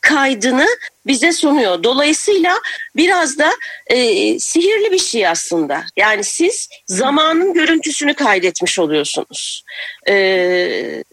kaydını 0.00 0.66
bize 1.06 1.32
sunuyor. 1.32 1.82
Dolayısıyla 1.82 2.58
biraz 2.96 3.38
da 3.38 3.52
e, 3.86 4.38
sihirli 4.38 4.92
bir 4.92 4.98
şey 4.98 5.28
aslında. 5.28 5.84
Yani 5.96 6.24
siz 6.24 6.68
zamanın 6.86 7.54
görüntüsünü 7.54 8.14
kaydetmiş 8.14 8.78
oluyorsunuz. 8.78 9.64
E. 10.08 11.04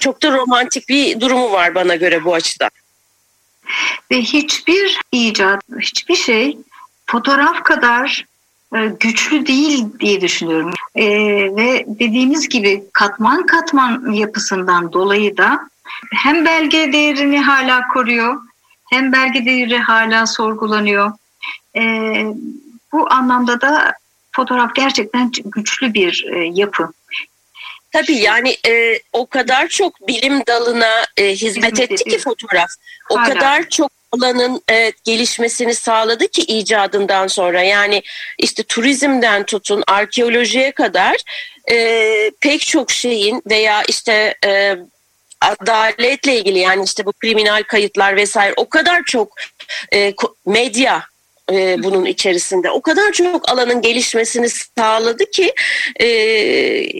Çok 0.00 0.22
da 0.22 0.32
romantik 0.32 0.88
bir 0.88 1.20
durumu 1.20 1.52
var 1.52 1.74
bana 1.74 1.94
göre 1.94 2.24
bu 2.24 2.34
açıdan. 2.34 2.70
Ve 4.10 4.20
hiçbir 4.20 5.00
icat, 5.12 5.62
hiçbir 5.80 6.16
şey 6.16 6.58
fotoğraf 7.06 7.62
kadar 7.62 8.24
güçlü 9.00 9.46
değil 9.46 9.84
diye 10.00 10.20
düşünüyorum. 10.20 10.72
E, 10.94 11.06
ve 11.56 11.84
dediğimiz 11.86 12.48
gibi 12.48 12.84
katman 12.92 13.46
katman 13.46 14.12
yapısından 14.12 14.92
dolayı 14.92 15.36
da 15.36 15.68
hem 16.14 16.44
belge 16.44 16.92
değerini 16.92 17.40
hala 17.40 17.88
koruyor 17.88 18.36
hem 18.90 19.12
belge 19.12 19.44
değeri 19.44 19.78
hala 19.78 20.26
sorgulanıyor. 20.26 21.12
E, 21.76 21.82
bu 22.92 23.12
anlamda 23.12 23.60
da 23.60 23.94
fotoğraf 24.32 24.74
gerçekten 24.74 25.30
güçlü 25.44 25.94
bir 25.94 26.26
e, 26.32 26.50
yapı. 26.54 26.92
Tabii 27.92 28.16
yani 28.16 28.56
e, 28.68 29.00
o 29.12 29.26
kadar 29.26 29.68
çok 29.68 30.08
bilim 30.08 30.42
dalına 30.46 31.04
e, 31.16 31.28
hizmet 31.28 31.80
etti 31.80 32.04
ki 32.04 32.18
fotoğraf. 32.18 32.70
O 33.10 33.18
Hala. 33.18 33.24
kadar 33.24 33.68
çok 33.68 33.90
alanın 34.12 34.62
evet, 34.68 35.04
gelişmesini 35.04 35.74
sağladı 35.74 36.28
ki 36.28 36.42
icadından 36.42 37.26
sonra. 37.26 37.62
Yani 37.62 38.02
işte 38.38 38.62
turizmden 38.62 39.46
tutun 39.46 39.82
arkeolojiye 39.86 40.72
kadar 40.72 41.16
e, 41.70 42.30
pek 42.40 42.60
çok 42.60 42.90
şeyin 42.90 43.42
veya 43.50 43.82
işte 43.82 44.34
e, 44.46 44.76
adaletle 45.40 46.38
ilgili 46.38 46.58
yani 46.58 46.84
işte 46.84 47.06
bu 47.06 47.12
kriminal 47.12 47.62
kayıtlar 47.62 48.16
vesaire 48.16 48.54
o 48.56 48.68
kadar 48.68 49.02
çok 49.06 49.34
e, 49.94 50.14
medya 50.46 51.02
e, 51.52 51.82
bunun 51.82 52.04
içerisinde. 52.04 52.70
O 52.70 52.82
kadar 52.82 53.12
çok 53.12 53.48
alanın 53.48 53.82
gelişmesini 53.82 54.48
sağladı 54.48 55.30
ki 55.30 55.52
e, 56.00 56.08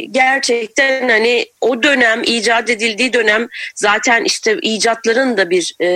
gerçekten 0.06 1.08
hani 1.08 1.46
o 1.60 1.82
dönem 1.82 2.22
icat 2.22 2.70
edildiği 2.70 3.12
dönem 3.12 3.48
zaten 3.74 4.24
işte 4.24 4.58
icatların 4.62 5.36
da 5.36 5.50
bir 5.50 5.74
e, 5.80 5.88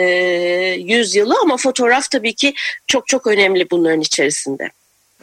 yüzyılı 0.74 1.34
ama 1.42 1.56
fotoğraf 1.56 2.10
tabii 2.10 2.34
ki 2.34 2.54
çok 2.86 3.06
çok 3.06 3.26
önemli 3.26 3.70
bunların 3.70 4.00
içerisinde. 4.00 4.70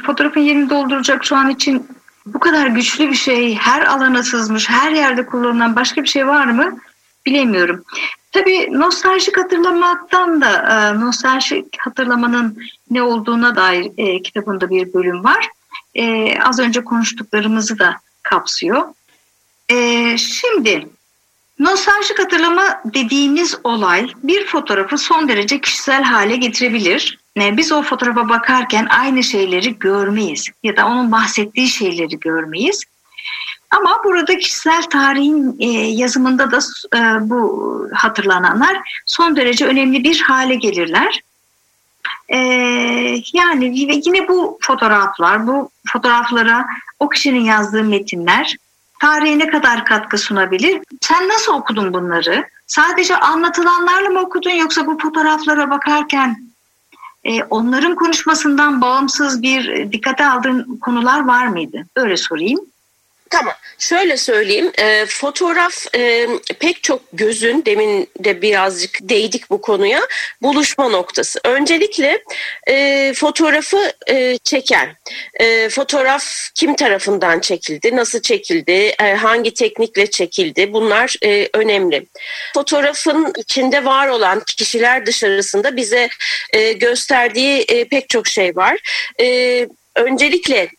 Fotoğrafın 0.05 0.41
yerini 0.41 0.69
dolduracak 0.69 1.25
şu 1.25 1.35
an 1.35 1.49
için 1.49 1.87
bu 2.25 2.39
kadar 2.39 2.67
güçlü 2.67 3.09
bir 3.09 3.15
şey 3.15 3.55
her 3.55 3.81
alana 3.81 4.23
sızmış 4.23 4.69
her 4.69 4.91
yerde 4.91 5.25
kullanılan 5.25 5.75
başka 5.75 6.03
bir 6.03 6.07
şey 6.07 6.27
var 6.27 6.45
mı 6.45 6.79
bilemiyorum. 7.25 7.83
Tabii 8.37 8.67
nostaljik 8.71 9.37
hatırlamaktan 9.37 10.41
da 10.41 10.51
e, 10.51 10.99
nostaljik 10.99 11.77
hatırlamanın 11.79 12.57
ne 12.91 13.03
olduğuna 13.03 13.55
dair 13.55 13.91
e, 13.97 14.21
kitabında 14.21 14.69
bir 14.69 14.93
bölüm 14.93 15.23
var. 15.23 15.49
E, 15.95 16.35
az 16.39 16.59
önce 16.59 16.83
konuştuklarımızı 16.83 17.79
da 17.79 17.95
kapsıyor. 18.23 18.83
E, 19.69 20.17
şimdi 20.17 20.89
nostaljik 21.59 22.19
hatırlama 22.19 22.81
dediğimiz 22.85 23.57
olay 23.63 24.07
bir 24.23 24.45
fotoğrafı 24.45 24.97
son 24.97 25.27
derece 25.27 25.61
kişisel 25.61 26.03
hale 26.03 26.35
getirebilir. 26.35 27.19
E, 27.37 27.57
biz 27.57 27.71
o 27.71 27.81
fotoğrafa 27.81 28.29
bakarken 28.29 28.87
aynı 28.89 29.23
şeyleri 29.23 29.79
görmeyiz 29.79 30.47
ya 30.63 30.77
da 30.77 30.87
onun 30.87 31.11
bahsettiği 31.11 31.67
şeyleri 31.67 32.19
görmeyiz. 32.19 32.83
Ama 33.71 34.01
burada 34.03 34.37
kişisel 34.37 34.81
tarihin 34.81 35.55
e, 35.59 35.67
yazımında 35.71 36.51
da 36.51 36.59
e, 36.95 37.29
bu 37.29 37.89
hatırlananlar 37.93 39.01
son 39.05 39.35
derece 39.35 39.65
önemli 39.65 40.03
bir 40.03 40.21
hale 40.21 40.55
gelirler. 40.55 41.21
E, 42.29 42.37
yani 43.33 43.79
yine 44.05 44.27
bu 44.27 44.59
fotoğraflar, 44.61 45.47
bu 45.47 45.69
fotoğraflara 45.87 46.65
o 46.99 47.09
kişinin 47.09 47.43
yazdığı 47.43 47.83
metinler 47.83 48.55
tarihe 48.99 49.39
ne 49.39 49.47
kadar 49.47 49.85
katkı 49.85 50.17
sunabilir? 50.17 50.81
Sen 51.01 51.29
nasıl 51.29 51.53
okudun 51.53 51.93
bunları? 51.93 52.45
Sadece 52.67 53.17
anlatılanlarla 53.17 54.09
mı 54.09 54.19
okudun 54.19 54.51
yoksa 54.51 54.85
bu 54.87 54.97
fotoğraflara 54.99 55.69
bakarken 55.69 56.47
onların 57.49 57.95
konuşmasından 57.95 58.81
bağımsız 58.81 59.41
bir 59.41 59.91
dikkate 59.91 60.25
aldığın 60.25 60.77
konular 60.81 61.27
var 61.27 61.47
mıydı? 61.47 61.85
Öyle 61.95 62.17
sorayım. 62.17 62.59
Tamam. 63.29 63.53
Şöyle 63.79 64.17
söyleyeyim. 64.17 64.71
E, 64.79 65.05
fotoğraf 65.05 65.95
e, 65.95 66.27
pek 66.59 66.83
çok 66.83 67.01
gözün 67.13 67.63
demin 67.65 68.09
de 68.19 68.41
birazcık 68.41 68.97
değdik 69.01 69.49
bu 69.49 69.61
konuya 69.61 70.01
buluşma 70.41 70.89
noktası. 70.89 71.39
Öncelikle 71.43 72.23
e, 72.69 73.13
fotoğrafı 73.15 73.93
e, 74.09 74.37
çeken, 74.37 74.97
e, 75.39 75.69
fotoğraf 75.69 76.25
kim 76.55 76.75
tarafından 76.75 77.39
çekildi, 77.39 77.95
nasıl 77.95 78.21
çekildi, 78.21 78.71
e, 78.71 79.13
hangi 79.13 79.53
teknikle 79.53 80.09
çekildi 80.09 80.73
bunlar 80.73 81.15
e, 81.23 81.49
önemli. 81.53 82.05
Fotoğrafın 82.53 83.33
içinde 83.37 83.85
var 83.85 84.07
olan 84.07 84.43
kişiler 84.57 85.05
dışarısında 85.05 85.75
bize 85.75 86.09
e, 86.53 86.71
gösterdiği 86.71 87.61
e, 87.61 87.87
pek 87.87 88.09
çok 88.09 88.27
şey 88.27 88.55
var. 88.55 88.77
E, 89.21 89.67
öncelikle 89.95 90.69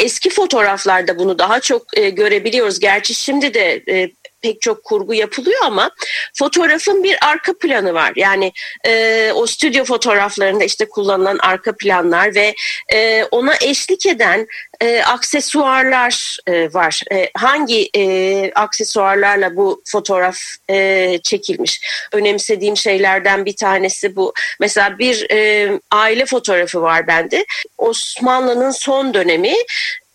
eski 0.00 0.30
fotoğraflarda 0.30 1.18
bunu 1.18 1.38
daha 1.38 1.60
çok 1.60 1.98
e, 1.98 2.10
görebiliyoruz. 2.10 2.80
Gerçi 2.80 3.14
şimdi 3.14 3.54
de 3.54 3.82
e, 3.88 4.10
pek 4.42 4.60
çok 4.60 4.84
kurgu 4.84 5.14
yapılıyor 5.14 5.60
ama 5.64 5.90
fotoğrafın 6.38 7.04
bir 7.04 7.16
arka 7.22 7.58
planı 7.58 7.94
var. 7.94 8.12
Yani 8.16 8.52
e, 8.86 9.32
o 9.34 9.46
stüdyo 9.46 9.84
fotoğraflarında 9.84 10.64
işte 10.64 10.88
kullanılan 10.88 11.38
arka 11.38 11.76
planlar 11.76 12.34
ve 12.34 12.54
e, 12.92 13.24
ona 13.30 13.54
eşlik 13.62 14.06
eden 14.06 14.46
e, 14.80 15.02
aksesuarlar 15.02 16.38
e, 16.46 16.72
var. 16.74 17.02
E, 17.12 17.30
hangi 17.36 17.90
e, 17.96 18.52
aksesuarlarla 18.54 19.56
bu 19.56 19.82
fotoğraf 19.86 20.38
e, 20.70 21.18
çekilmiş? 21.22 21.80
Önemsediğim 22.12 22.76
şeylerden 22.76 23.44
bir 23.44 23.56
tanesi 23.56 24.16
bu. 24.16 24.34
Mesela 24.60 24.98
bir 24.98 25.30
e, 25.30 25.70
aile 25.90 26.26
fotoğrafı 26.26 26.82
var 26.82 27.06
bende. 27.06 27.46
Osmanlı'nın 27.78 28.70
son 28.70 29.14
dönemi 29.14 29.54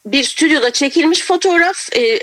bir 0.05 0.23
stüdyoda 0.23 0.71
çekilmiş 0.71 1.21
fotoğraf 1.21 1.97
e, 1.97 2.19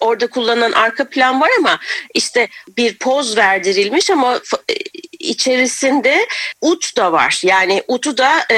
orada 0.00 0.26
kullanılan 0.26 0.72
arka 0.72 1.08
plan 1.08 1.40
var 1.40 1.50
ama 1.58 1.78
işte 2.14 2.48
bir 2.76 2.98
poz 2.98 3.36
verdirilmiş 3.36 4.10
ama 4.10 4.40
e, 4.68 4.74
içerisinde 5.18 6.26
ut 6.60 6.96
da 6.96 7.12
var. 7.12 7.40
Yani 7.42 7.82
utu 7.88 8.18
da 8.18 8.46
e, 8.50 8.56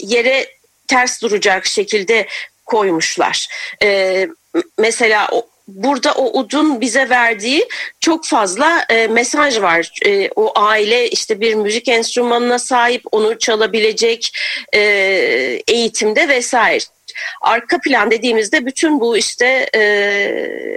yere 0.00 0.46
ters 0.88 1.22
duracak 1.22 1.66
şekilde 1.66 2.26
koymuşlar. 2.66 3.48
E, 3.82 4.28
mesela 4.78 5.28
o, 5.32 5.46
burada 5.68 6.14
o 6.14 6.40
udun 6.40 6.80
bize 6.80 7.08
verdiği 7.08 7.68
çok 8.00 8.26
fazla 8.26 8.84
e, 8.88 9.06
mesaj 9.06 9.60
var. 9.60 9.90
E, 10.06 10.30
o 10.36 10.52
aile 10.58 11.10
işte 11.10 11.40
bir 11.40 11.54
müzik 11.54 11.88
enstrümanına 11.88 12.58
sahip, 12.58 13.02
onu 13.12 13.38
çalabilecek 13.38 14.32
e, 14.74 14.80
eğitimde 15.68 16.28
vesaire. 16.28 16.84
Arka 17.40 17.78
plan 17.78 18.10
dediğimizde 18.10 18.66
bütün 18.66 19.00
bu 19.00 19.16
işte 19.16 19.70
e, 19.74 19.80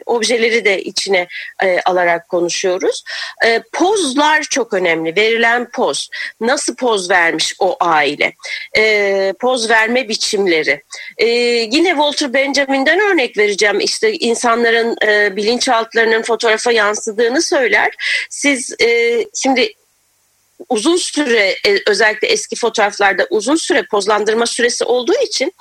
objeleri 0.06 0.66
de 0.66 0.84
içine 0.84 1.28
e, 1.64 1.80
alarak 1.86 2.30
konuşuyoruz. 2.30 3.04
E, 3.46 3.62
pozlar 3.74 4.42
çok 4.42 4.74
önemli. 4.74 5.16
Verilen 5.16 5.70
poz. 5.70 6.10
Nasıl 6.42 6.76
poz 6.76 7.10
vermiş 7.10 7.56
o 7.60 7.78
aile? 7.80 8.34
E, 8.78 9.34
poz 9.40 9.70
verme 9.70 10.10
biçimleri. 10.10 10.82
E, 11.18 11.28
yine 11.72 11.90
Walter 11.90 12.34
Benjamin'den 12.34 13.00
örnek 13.00 13.38
vereceğim. 13.38 13.80
İşte 13.80 14.14
insanların 14.14 14.98
e, 15.08 15.36
bilinçaltlarının 15.36 16.22
fotoğrafa 16.22 16.72
yansıdığını 16.72 17.42
söyler. 17.42 17.92
Siz 18.30 18.76
e, 18.82 19.20
şimdi 19.34 19.74
uzun 20.70 20.96
süre 20.96 21.56
e, 21.68 21.78
özellikle 21.88 22.28
eski 22.28 22.56
fotoğraflarda 22.56 23.28
uzun 23.30 23.56
süre 23.56 23.84
pozlandırma 23.92 24.46
süresi 24.46 24.86
olduğu 24.86 25.16
için 25.24 25.54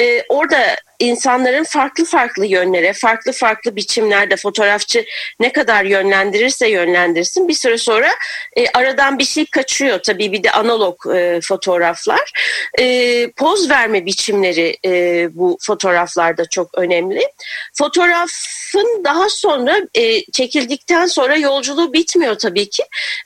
e, 0.00 0.22
orada 0.28 0.76
insanların 0.98 1.64
farklı 1.64 2.04
farklı 2.04 2.46
yönlere, 2.46 2.92
farklı 2.92 3.32
farklı 3.32 3.76
biçimlerde 3.76 4.36
fotoğrafçı 4.36 5.04
ne 5.40 5.52
kadar 5.52 5.84
yönlendirirse 5.84 6.68
yönlendirsin 6.68 7.48
bir 7.48 7.54
süre 7.54 7.78
sonra 7.78 8.10
e, 8.56 8.68
aradan 8.68 9.18
bir 9.18 9.24
şey 9.24 9.46
kaçıyor. 9.46 9.98
Tabii 9.98 10.32
bir 10.32 10.42
de 10.42 10.50
analog 10.50 11.06
e, 11.14 11.40
fotoğraflar. 11.42 12.32
E, 12.78 13.30
poz 13.30 13.70
verme 13.70 14.06
biçimleri 14.06 14.76
e, 14.86 15.28
bu 15.32 15.58
fotoğraflarda 15.60 16.44
çok 16.48 16.78
önemli. 16.78 17.28
Fotoğrafın 17.74 19.04
daha 19.04 19.28
sonra 19.28 19.80
e, 19.94 20.24
çekildikten 20.24 21.06
sonra 21.06 21.36
yolculuğu 21.36 21.92
bitmiyor 21.92 22.34
tabii 22.34 22.70
ki. 22.70 22.82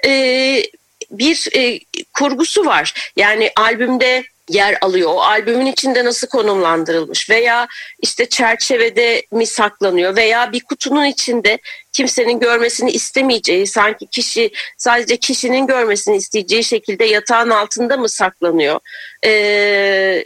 E, 0.07 0.63
bir 1.11 1.49
e, 1.55 1.81
kurgusu 2.15 2.67
var. 2.67 3.13
Yani 3.17 3.51
albümde 3.57 4.25
yer 4.49 4.79
alıyor. 4.81 5.11
O 5.15 5.21
albümün 5.21 5.67
içinde 5.67 6.05
nasıl 6.05 6.27
konumlandırılmış 6.27 7.31
veya 7.31 7.67
işte 8.03 8.29
çerçevede 8.29 9.23
mi 9.33 9.47
saklanıyor 9.47 10.17
veya 10.17 10.53
bir 10.53 10.61
kutunun 10.61 11.05
içinde 11.05 11.59
kimsenin 11.93 12.41
görmesini 12.41 12.91
istemeyeceği 12.91 13.67
sanki 13.67 14.07
kişi 14.07 14.51
sadece 14.77 15.17
kişinin 15.17 15.67
görmesini 15.67 16.17
isteyeceği 16.17 16.65
şekilde 16.65 17.05
yatağın 17.05 17.51
altında 17.51 17.97
mı 17.97 18.09
saklanıyor 18.09 18.81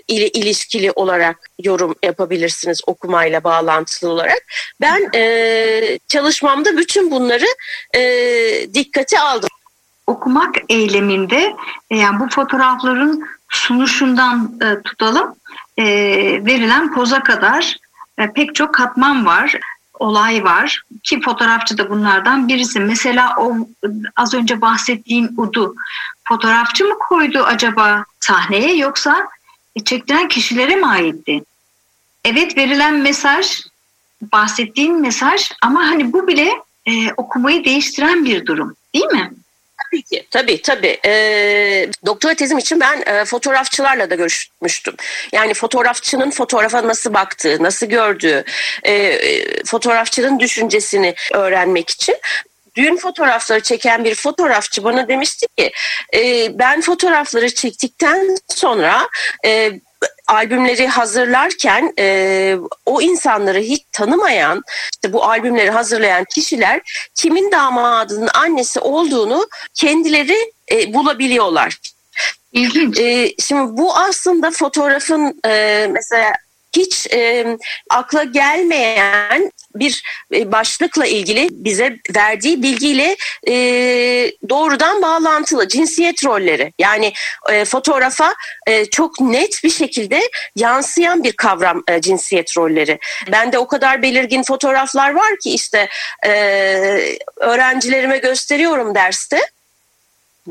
ile 0.08 0.28
ilişkili 0.28 0.90
olarak 0.92 1.50
yorum 1.62 1.94
yapabilirsiniz 2.02 2.80
okumayla 2.86 3.44
bağlantılı 3.44 4.10
olarak. 4.10 4.42
Ben 4.80 5.10
e, 5.14 5.98
çalışmamda 6.08 6.76
bütün 6.76 7.10
bunları 7.10 7.46
e, 7.96 8.00
dikkate 8.74 9.20
aldım 9.20 9.48
okumak 10.10 10.54
eyleminde 10.68 11.56
e, 11.90 11.96
yani 11.96 12.20
bu 12.20 12.28
fotoğrafların 12.28 13.24
sunuşundan 13.48 14.58
e, 14.62 14.82
tutalım 14.82 15.34
e, 15.78 15.84
verilen 16.46 16.94
poza 16.94 17.22
kadar 17.22 17.76
e, 18.18 18.32
pek 18.32 18.54
çok 18.54 18.74
katman 18.74 19.26
var 19.26 19.54
olay 20.00 20.44
var 20.44 20.82
ki 21.02 21.20
fotoğrafçı 21.20 21.78
da 21.78 21.90
bunlardan 21.90 22.48
birisi. 22.48 22.80
Mesela 22.80 23.34
o 23.38 23.56
az 24.16 24.34
önce 24.34 24.60
bahsettiğim 24.60 25.30
Udu 25.36 25.74
fotoğrafçı 26.28 26.84
mı 26.84 26.98
koydu 26.98 27.44
acaba 27.44 28.04
sahneye 28.20 28.76
yoksa 28.76 29.28
e, 29.76 29.84
çektiren 29.84 30.28
kişilere 30.28 30.76
mi 30.76 30.86
aitti? 30.86 31.44
Evet 32.24 32.56
verilen 32.56 32.94
mesaj 32.94 33.62
bahsettiğin 34.32 35.00
mesaj 35.00 35.50
ama 35.62 35.80
hani 35.80 36.12
bu 36.12 36.28
bile 36.28 36.50
e, 36.86 37.12
okumayı 37.16 37.64
değiştiren 37.64 38.24
bir 38.24 38.46
durum 38.46 38.74
değil 38.94 39.06
mi? 39.06 39.32
Tabii 39.90 40.02
ki, 40.02 40.26
tabii 40.30 40.62
tabii. 40.62 41.00
E, 41.04 41.12
doktora 42.06 42.34
tezim 42.34 42.58
için 42.58 42.80
ben 42.80 43.02
e, 43.06 43.24
fotoğrafçılarla 43.24 44.10
da 44.10 44.14
görüşmüştüm. 44.14 44.94
Yani 45.32 45.54
fotoğrafçının 45.54 46.30
fotoğrafa 46.30 46.88
nasıl 46.88 47.14
baktığı, 47.14 47.62
nasıl 47.62 47.86
gördüğü, 47.86 48.44
e, 48.86 49.18
fotoğrafçının 49.64 50.40
düşüncesini 50.40 51.14
öğrenmek 51.32 51.90
için 51.90 52.16
düğün 52.74 52.96
fotoğrafları 52.96 53.60
çeken 53.60 54.04
bir 54.04 54.14
fotoğrafçı 54.14 54.84
bana 54.84 55.08
demişti 55.08 55.46
ki 55.56 55.72
e, 56.14 56.48
ben 56.58 56.80
fotoğrafları 56.80 57.54
çektikten 57.54 58.36
sonra 58.48 59.08
e, 59.46 59.72
albümleri 60.30 60.86
hazırlarken 60.86 61.92
e, 61.98 62.56
o 62.86 63.00
insanları 63.00 63.58
hiç 63.58 63.82
tanımayan 63.92 64.62
işte 64.92 65.12
bu 65.12 65.24
albümleri 65.24 65.70
hazırlayan 65.70 66.24
kişiler 66.34 66.80
kimin 67.14 67.52
damadının 67.52 68.28
annesi 68.34 68.80
olduğunu 68.80 69.48
kendileri 69.74 70.52
e, 70.72 70.94
bulabiliyorlar. 70.94 71.78
İlginç. 72.52 72.98
E, 72.98 73.34
şimdi 73.38 73.76
bu 73.76 73.96
aslında 73.96 74.50
fotoğrafın 74.50 75.40
e, 75.46 75.86
mesela 75.92 76.32
hiç 76.76 77.06
e, 77.12 77.46
akla 77.90 78.24
gelmeyen 78.24 79.52
bir 79.74 80.02
e, 80.34 80.52
başlıkla 80.52 81.06
ilgili 81.06 81.48
bize 81.50 81.96
verdiği 82.16 82.62
bilgiyle 82.62 83.16
e, 83.48 83.54
doğrudan 84.48 85.02
bağlantılı 85.02 85.68
cinsiyet 85.68 86.24
rolleri 86.24 86.72
yani 86.78 87.12
e, 87.50 87.64
fotoğrafa 87.64 88.34
e, 88.66 88.84
çok 88.84 89.20
net 89.20 89.64
bir 89.64 89.70
şekilde 89.70 90.20
yansıyan 90.56 91.24
bir 91.24 91.32
kavram 91.32 91.82
e, 91.88 92.00
cinsiyet 92.00 92.56
rolleri. 92.56 92.98
Bende 93.32 93.58
o 93.58 93.66
kadar 93.66 94.02
belirgin 94.02 94.42
fotoğraflar 94.42 95.14
var 95.14 95.38
ki 95.42 95.50
işte 95.50 95.88
e, 96.26 96.30
öğrencilerime 97.36 98.18
gösteriyorum 98.18 98.94
derste 98.94 99.40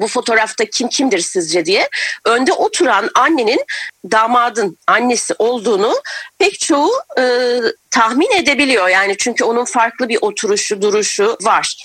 bu 0.02 0.08
fotoğrafta 0.08 0.66
kim 0.66 0.88
kimdir 0.88 1.20
sizce 1.20 1.66
diye 1.66 1.90
önde 2.26 2.54
oturan 2.54 3.10
annenin 3.16 3.66
damadın 4.12 4.78
annesi 4.88 5.36
olduğunu 5.40 5.94
pek 6.38 6.60
çoğu 6.60 6.92
e, 7.20 7.24
tahmin 7.92 8.32
edebiliyor 8.32 8.88
yani 8.90 9.16
çünkü 9.18 9.44
onun 9.44 9.66
farklı 9.66 10.10
bir 10.10 10.18
oturuşu 10.22 10.82
duruşu 10.82 11.38
var. 11.42 11.76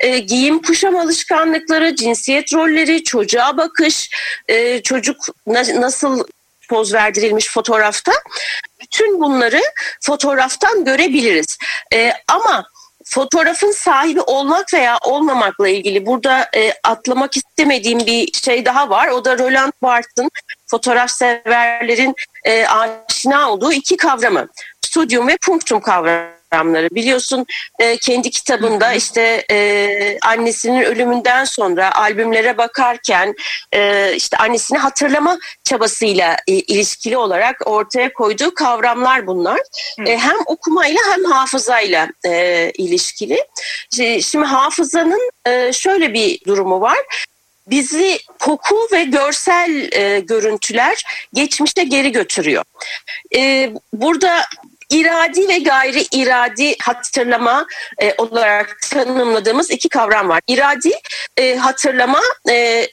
E, 0.00 0.18
giyim 0.18 0.62
kuşam 0.62 0.96
alışkanlıkları, 0.96 1.96
cinsiyet 1.96 2.54
rolleri, 2.54 3.04
çocuğa 3.04 3.56
bakış, 3.56 4.10
e, 4.48 4.82
çocuk 4.82 5.16
na- 5.46 5.80
nasıl 5.80 6.24
poz 6.68 6.94
verdirilmiş 6.94 7.48
fotoğrafta 7.48 8.12
bütün 8.80 9.20
bunları 9.20 9.60
fotoğraftan 10.00 10.84
görebiliriz. 10.84 11.58
E, 11.94 12.12
ama 12.28 12.64
fotoğrafın 13.04 13.70
sahibi 13.70 14.20
olmak 14.20 14.74
veya 14.74 14.98
olmamakla 15.04 15.68
ilgili 15.68 16.06
burada 16.06 16.48
e, 16.56 16.72
atlamak 16.84 17.36
istemediğim 17.36 18.00
bir 18.00 18.32
şey 18.32 18.64
daha 18.64 18.90
var. 18.90 19.08
O 19.08 19.24
da 19.24 19.38
Roland 19.38 19.72
Barthes'ın 19.82 20.30
fotoğraf 20.66 21.10
severlerin 21.10 22.14
e, 22.44 22.66
aşina 22.66 23.50
olduğu 23.50 23.72
iki 23.72 23.96
kavramı. 23.96 24.48
Studium 24.92 25.28
ve 25.28 25.36
punktum 25.36 25.80
kavramı 25.80 26.42
kavramları. 26.52 26.88
Biliyorsun 26.90 27.46
e, 27.78 27.96
kendi 27.96 28.30
kitabında 28.30 28.92
işte 28.92 29.44
e, 29.50 30.18
annesinin 30.22 30.82
ölümünden 30.82 31.44
sonra 31.44 31.94
albümlere 31.94 32.58
bakarken 32.58 33.34
e, 33.72 34.12
işte 34.16 34.36
annesini 34.36 34.78
hatırlama 34.78 35.38
çabasıyla 35.64 36.36
e, 36.46 36.52
ilişkili 36.52 37.16
olarak 37.16 37.56
ortaya 37.66 38.12
koyduğu 38.12 38.54
kavramlar 38.54 39.26
bunlar. 39.26 39.60
E, 40.06 40.18
hem 40.18 40.36
okumayla 40.46 41.00
hem 41.12 41.24
hafızayla 41.24 42.08
e, 42.26 42.70
ilişkili. 42.78 43.44
Şimdi 44.22 44.44
hafızanın 44.44 45.30
e, 45.46 45.72
şöyle 45.72 46.14
bir 46.14 46.40
durumu 46.46 46.80
var 46.80 46.98
bizi 47.66 48.18
koku 48.40 48.88
ve 48.92 49.04
görsel 49.04 49.92
e, 49.92 50.20
görüntüler 50.20 51.04
geçmişte 51.32 51.84
geri 51.84 52.12
götürüyor. 52.12 52.64
E, 53.36 53.72
burada 53.92 54.46
iradi 54.92 55.48
ve 55.48 55.58
gayri 55.58 56.06
iradi 56.12 56.76
hatırlama 56.82 57.66
e, 57.98 58.14
olarak 58.18 58.78
tanımladığımız 58.90 59.70
iki 59.70 59.88
kavram 59.88 60.28
var. 60.28 60.40
İradi 60.48 60.92
e, 61.36 61.56
hatırlama 61.56 62.20
e, 62.50 62.86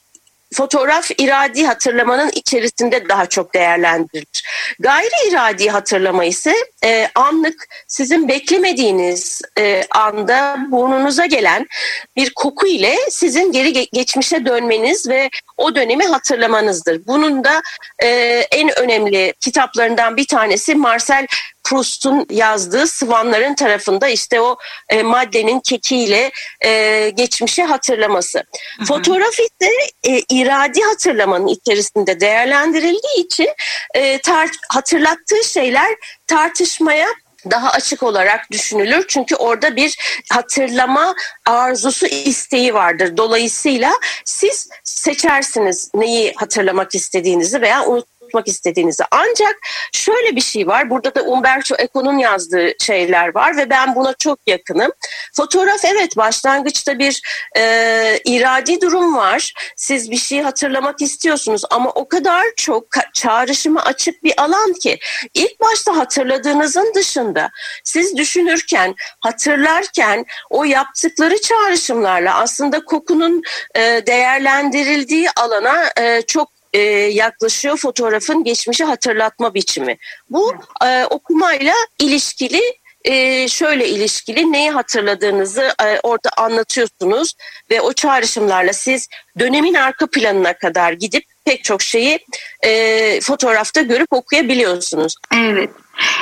fotoğraf 0.53 1.11
iradi 1.17 1.65
hatırlamanın 1.65 2.31
içerisinde 2.35 3.09
daha 3.09 3.25
çok 3.25 3.53
değerlendirilir. 3.53 4.43
Gayri 4.79 5.29
iradi 5.29 5.69
hatırlama 5.69 6.25
ise 6.25 6.55
e, 6.85 7.09
anlık 7.15 7.67
sizin 7.87 8.27
beklemediğiniz 8.27 9.41
e, 9.59 9.83
anda 9.91 10.57
burnunuza 10.71 11.25
gelen 11.25 11.67
bir 12.15 12.33
koku 12.33 12.67
ile 12.67 12.95
sizin 13.09 13.51
geri 13.51 13.73
geçmişe 13.73 14.45
dönmeniz 14.45 15.09
ve 15.09 15.29
o 15.57 15.75
dönemi 15.75 16.05
hatırlamanızdır. 16.05 17.07
Bunun 17.07 17.43
da 17.43 17.61
e, 18.03 18.07
en 18.51 18.79
önemli 18.79 19.33
kitaplarından 19.39 20.17
bir 20.17 20.27
tanesi 20.27 20.75
Marcel 20.75 21.27
Proust'un 21.63 22.25
yazdığı 22.29 22.87
Sıvanların 22.87 23.55
tarafında 23.55 24.07
işte 24.07 24.41
o 24.41 24.57
e, 24.89 25.03
maddenin 25.03 25.59
kekiyle 25.59 26.31
e, 26.65 27.09
geçmişi 27.09 27.63
hatırlaması. 27.63 28.39
Hı 28.39 28.43
hı. 28.81 28.85
Fotoğraf 28.85 29.33
ise 29.33 29.71
e, 30.03 30.21
iradi 30.29 30.81
hatırlamanın 30.81 31.47
içerisinde 31.47 32.19
değerlendirildiği 32.19 33.25
için 33.25 33.49
e, 33.93 34.15
tar- 34.15 34.59
hatırlattığı 34.69 35.43
şeyler 35.43 35.95
tartışmaya 36.27 37.07
daha 37.51 37.71
açık 37.71 38.03
olarak 38.03 38.51
düşünülür. 38.51 39.05
Çünkü 39.07 39.35
orada 39.35 39.75
bir 39.75 39.97
hatırlama 40.31 41.15
arzusu 41.45 42.05
isteği 42.05 42.73
vardır. 42.73 43.17
Dolayısıyla 43.17 43.91
siz 44.25 44.69
seçersiniz 44.83 45.91
neyi 45.95 46.33
hatırlamak 46.35 46.95
istediğinizi 46.95 47.61
veya 47.61 47.85
unutmak 47.85 48.18
istediğinizi. 48.47 49.03
Ancak 49.11 49.55
şöyle 49.93 50.35
bir 50.35 50.41
şey 50.41 50.67
var. 50.67 50.89
Burada 50.89 51.15
da 51.15 51.21
Umberto 51.21 51.75
Eco'nun 51.79 52.17
yazdığı 52.17 52.71
şeyler 52.79 53.35
var 53.35 53.57
ve 53.57 53.69
ben 53.69 53.95
buna 53.95 54.13
çok 54.13 54.39
yakınım. 54.47 54.91
Fotoğraf 55.33 55.85
evet 55.85 56.17
başlangıçta 56.17 56.99
bir 56.99 57.21
e, 57.57 58.19
iradi 58.25 58.81
durum 58.81 59.15
var. 59.15 59.53
Siz 59.75 60.11
bir 60.11 60.17
şeyi 60.17 60.41
hatırlamak 60.41 61.01
istiyorsunuz 61.01 61.61
ama 61.69 61.89
o 61.89 62.07
kadar 62.07 62.45
çok 62.55 62.85
çağrışıma 63.13 63.81
açık 63.81 64.23
bir 64.23 64.41
alan 64.41 64.73
ki 64.73 64.99
ilk 65.33 65.61
başta 65.61 65.97
hatırladığınızın 65.97 66.93
dışında 66.95 67.49
siz 67.83 68.17
düşünürken, 68.17 68.95
hatırlarken 69.19 70.25
o 70.49 70.63
yaptıkları 70.63 71.41
çağrışımlarla 71.41 72.39
aslında 72.39 72.85
kokunun 72.85 73.41
e, 73.75 73.81
değerlendirildiği 74.07 75.29
alana 75.37 75.89
e, 75.97 76.21
çok 76.21 76.58
e, 76.73 76.79
yaklaşıyor 77.13 77.77
fotoğrafın 77.77 78.43
geçmişi 78.43 78.83
hatırlatma 78.83 79.53
biçimi. 79.53 79.97
Bu 80.29 80.55
e, 80.85 81.05
okumayla 81.05 81.73
ilişkili 81.99 82.61
e, 83.05 83.47
şöyle 83.47 83.89
ilişkili 83.89 84.51
neyi 84.51 84.71
hatırladığınızı 84.71 85.73
e, 85.83 85.99
orada 86.03 86.29
anlatıyorsunuz 86.37 87.33
ve 87.71 87.81
o 87.81 87.93
çağrışımlarla 87.93 88.73
siz 88.73 89.07
dönemin 89.39 89.73
arka 89.73 90.07
planına 90.07 90.53
kadar 90.53 90.93
gidip 90.93 91.23
pek 91.45 91.63
çok 91.63 91.81
şeyi 91.81 92.19
e, 92.63 93.21
fotoğrafta 93.21 93.81
görüp 93.81 94.13
okuyabiliyorsunuz. 94.13 95.15
Evet. 95.35 95.69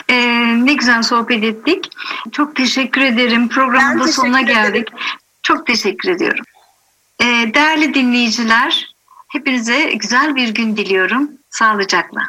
Ee, 0.09 0.15
ne 0.65 0.73
güzel 0.73 1.03
sohbet 1.03 1.43
ettik. 1.43 1.89
Çok 2.31 2.55
teşekkür 2.55 3.01
ederim. 3.01 3.49
Programın 3.49 3.99
da 3.99 4.07
sonuna 4.07 4.41
geldik. 4.41 4.87
Ederim. 4.91 5.03
Çok 5.43 5.67
teşekkür 5.67 6.09
ediyorum. 6.09 6.45
Ee, 7.21 7.25
değerli 7.53 7.93
dinleyiciler, 7.93 8.95
hepinize 9.37 9.91
güzel 9.93 10.35
bir 10.35 10.49
gün 10.53 10.77
diliyorum. 10.77 11.31
Sağlıcakla. 11.49 12.21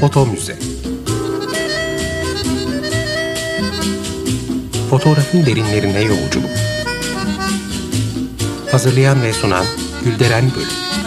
Foto 0.00 0.26
Müze 0.26 0.58
Fotoğrafın 4.90 5.46
derinlerine 5.46 6.00
yolculuk 6.00 6.50
Hazırlayan 8.70 9.22
ve 9.22 9.32
sunan 9.32 9.64
Gülderen 10.04 10.44
Bölüm 10.56 11.03